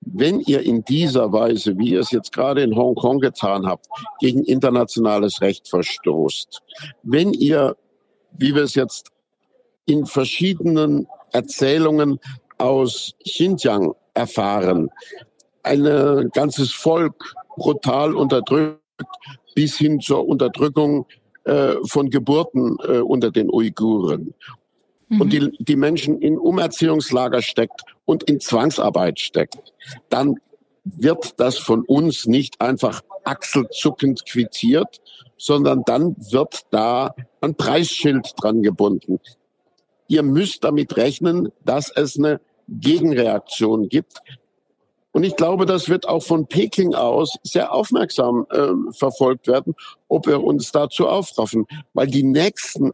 wenn 0.00 0.40
ihr 0.40 0.62
in 0.62 0.84
dieser 0.84 1.32
Weise, 1.32 1.78
wie 1.78 1.90
ihr 1.90 2.00
es 2.00 2.10
jetzt 2.10 2.32
gerade 2.32 2.62
in 2.62 2.74
Hongkong 2.74 3.20
getan 3.20 3.66
habt, 3.66 3.86
gegen 4.18 4.42
internationales 4.42 5.42
Recht 5.42 5.68
verstoßt, 5.68 6.60
wenn 7.04 7.32
ihr, 7.32 7.76
wie 8.36 8.52
wir 8.52 8.64
es 8.64 8.74
jetzt 8.74 9.10
in 9.86 10.06
verschiedenen 10.06 11.06
Erzählungen 11.30 12.18
aus 12.58 13.14
Xinjiang 13.24 13.94
erfahren, 14.14 14.90
ein 15.62 16.30
ganzes 16.32 16.72
Volk 16.72 17.34
brutal 17.56 18.14
unterdrückt 18.14 18.80
bis 19.54 19.76
hin 19.76 20.00
zur 20.00 20.26
Unterdrückung 20.26 21.06
äh, 21.44 21.74
von 21.86 22.10
Geburten 22.10 22.76
äh, 22.86 22.98
unter 22.98 23.30
den 23.30 23.50
Uiguren 23.50 24.34
mhm. 25.08 25.20
und 25.20 25.32
die, 25.32 25.50
die 25.58 25.76
Menschen 25.76 26.20
in 26.20 26.38
Umerziehungslager 26.38 27.42
steckt 27.42 27.82
und 28.04 28.24
in 28.24 28.40
Zwangsarbeit 28.40 29.20
steckt, 29.20 29.72
dann 30.08 30.36
wird 30.84 31.40
das 31.40 31.58
von 31.58 31.82
uns 31.84 32.26
nicht 32.26 32.60
einfach 32.60 33.02
achselzuckend 33.24 34.26
quittiert, 34.26 35.00
sondern 35.38 35.82
dann 35.86 36.14
wird 36.30 36.62
da 36.70 37.14
ein 37.40 37.54
Preisschild 37.54 38.32
dran 38.36 38.62
gebunden. 38.62 39.18
Ihr 40.08 40.22
müsst 40.22 40.64
damit 40.64 40.96
rechnen, 40.96 41.50
dass 41.64 41.90
es 41.90 42.18
eine 42.18 42.40
Gegenreaktion 42.68 43.88
gibt. 43.88 44.18
Und 45.12 45.22
ich 45.22 45.36
glaube, 45.36 45.64
das 45.64 45.88
wird 45.88 46.08
auch 46.08 46.24
von 46.24 46.46
Peking 46.46 46.94
aus 46.94 47.36
sehr 47.44 47.72
aufmerksam 47.72 48.46
äh, 48.50 48.92
verfolgt 48.92 49.46
werden, 49.46 49.74
ob 50.08 50.26
wir 50.26 50.42
uns 50.42 50.72
dazu 50.72 51.06
aufraffen. 51.06 51.66
Weil 51.92 52.08
die 52.08 52.24
nächsten 52.24 52.92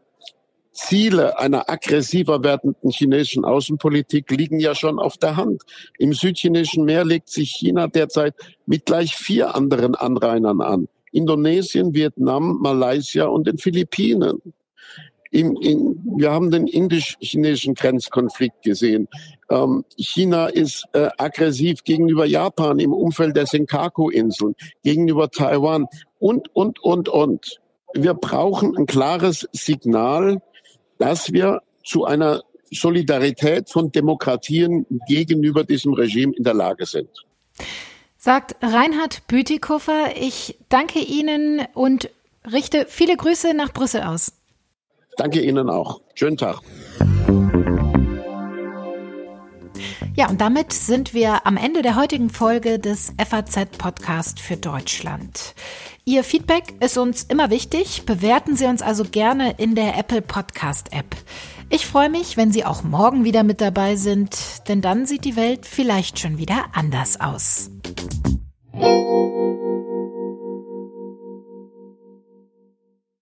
Ziele 0.72 1.38
einer 1.38 1.68
aggressiver 1.68 2.42
werdenden 2.42 2.90
chinesischen 2.90 3.44
Außenpolitik 3.44 4.30
liegen 4.30 4.60
ja 4.60 4.74
schon 4.74 4.98
auf 4.98 5.16
der 5.16 5.36
Hand. 5.36 5.62
Im 5.98 6.12
südchinesischen 6.12 6.84
Meer 6.84 7.04
legt 7.04 7.28
sich 7.28 7.50
China 7.52 7.86
derzeit 7.86 8.34
mit 8.66 8.86
gleich 8.86 9.16
vier 9.16 9.54
anderen 9.54 9.94
Anrainern 9.94 10.60
an. 10.60 10.88
Indonesien, 11.12 11.94
Vietnam, 11.94 12.58
Malaysia 12.60 13.26
und 13.26 13.46
den 13.46 13.58
Philippinen. 13.58 14.40
Im, 15.32 15.56
in, 15.60 16.00
wir 16.16 16.32
haben 16.32 16.50
den 16.50 16.66
indisch-chinesischen 16.66 17.74
Grenzkonflikt 17.74 18.62
gesehen. 18.62 19.08
Ähm, 19.48 19.84
China 19.96 20.46
ist 20.46 20.84
äh, 20.92 21.08
aggressiv 21.18 21.84
gegenüber 21.84 22.26
Japan 22.26 22.80
im 22.80 22.92
Umfeld 22.92 23.36
der 23.36 23.46
Senkaku-Inseln, 23.46 24.56
gegenüber 24.82 25.30
Taiwan 25.30 25.86
und, 26.18 26.54
und, 26.54 26.80
und, 26.80 27.08
und. 27.08 27.60
Wir 27.94 28.14
brauchen 28.14 28.76
ein 28.76 28.86
klares 28.86 29.48
Signal, 29.52 30.42
dass 30.98 31.32
wir 31.32 31.60
zu 31.84 32.04
einer 32.04 32.42
Solidarität 32.72 33.70
von 33.70 33.90
Demokratien 33.90 34.86
gegenüber 35.08 35.64
diesem 35.64 35.94
Regime 35.94 36.32
in 36.36 36.44
der 36.44 36.54
Lage 36.54 36.86
sind. 36.86 37.08
Sagt 38.16 38.56
Reinhard 38.62 39.26
Bütikofer, 39.26 40.16
ich 40.16 40.58
danke 40.68 41.00
Ihnen 41.00 41.66
und 41.74 42.10
richte 42.50 42.86
viele 42.88 43.16
Grüße 43.16 43.54
nach 43.54 43.72
Brüssel 43.72 44.02
aus. 44.02 44.32
Danke 45.16 45.40
Ihnen 45.40 45.68
auch. 45.68 46.00
Schönen 46.14 46.36
Tag. 46.36 46.60
Ja, 50.14 50.28
und 50.28 50.40
damit 50.40 50.72
sind 50.72 51.14
wir 51.14 51.46
am 51.46 51.56
Ende 51.56 51.82
der 51.82 51.96
heutigen 51.96 52.30
Folge 52.30 52.78
des 52.78 53.12
FAZ 53.18 53.78
Podcast 53.78 54.40
für 54.40 54.56
Deutschland. 54.56 55.54
Ihr 56.04 56.24
Feedback 56.24 56.74
ist 56.80 56.98
uns 56.98 57.22
immer 57.22 57.50
wichtig. 57.50 58.04
Bewerten 58.04 58.56
Sie 58.56 58.66
uns 58.66 58.82
also 58.82 59.04
gerne 59.04 59.54
in 59.58 59.74
der 59.74 59.96
Apple 59.96 60.22
Podcast 60.22 60.92
App. 60.92 61.16
Ich 61.70 61.86
freue 61.86 62.10
mich, 62.10 62.36
wenn 62.36 62.50
Sie 62.50 62.64
auch 62.64 62.82
morgen 62.82 63.24
wieder 63.24 63.44
mit 63.44 63.60
dabei 63.60 63.94
sind, 63.94 64.68
denn 64.68 64.80
dann 64.82 65.06
sieht 65.06 65.24
die 65.24 65.36
Welt 65.36 65.66
vielleicht 65.66 66.18
schon 66.18 66.36
wieder 66.36 66.66
anders 66.72 67.20
aus. 67.20 67.70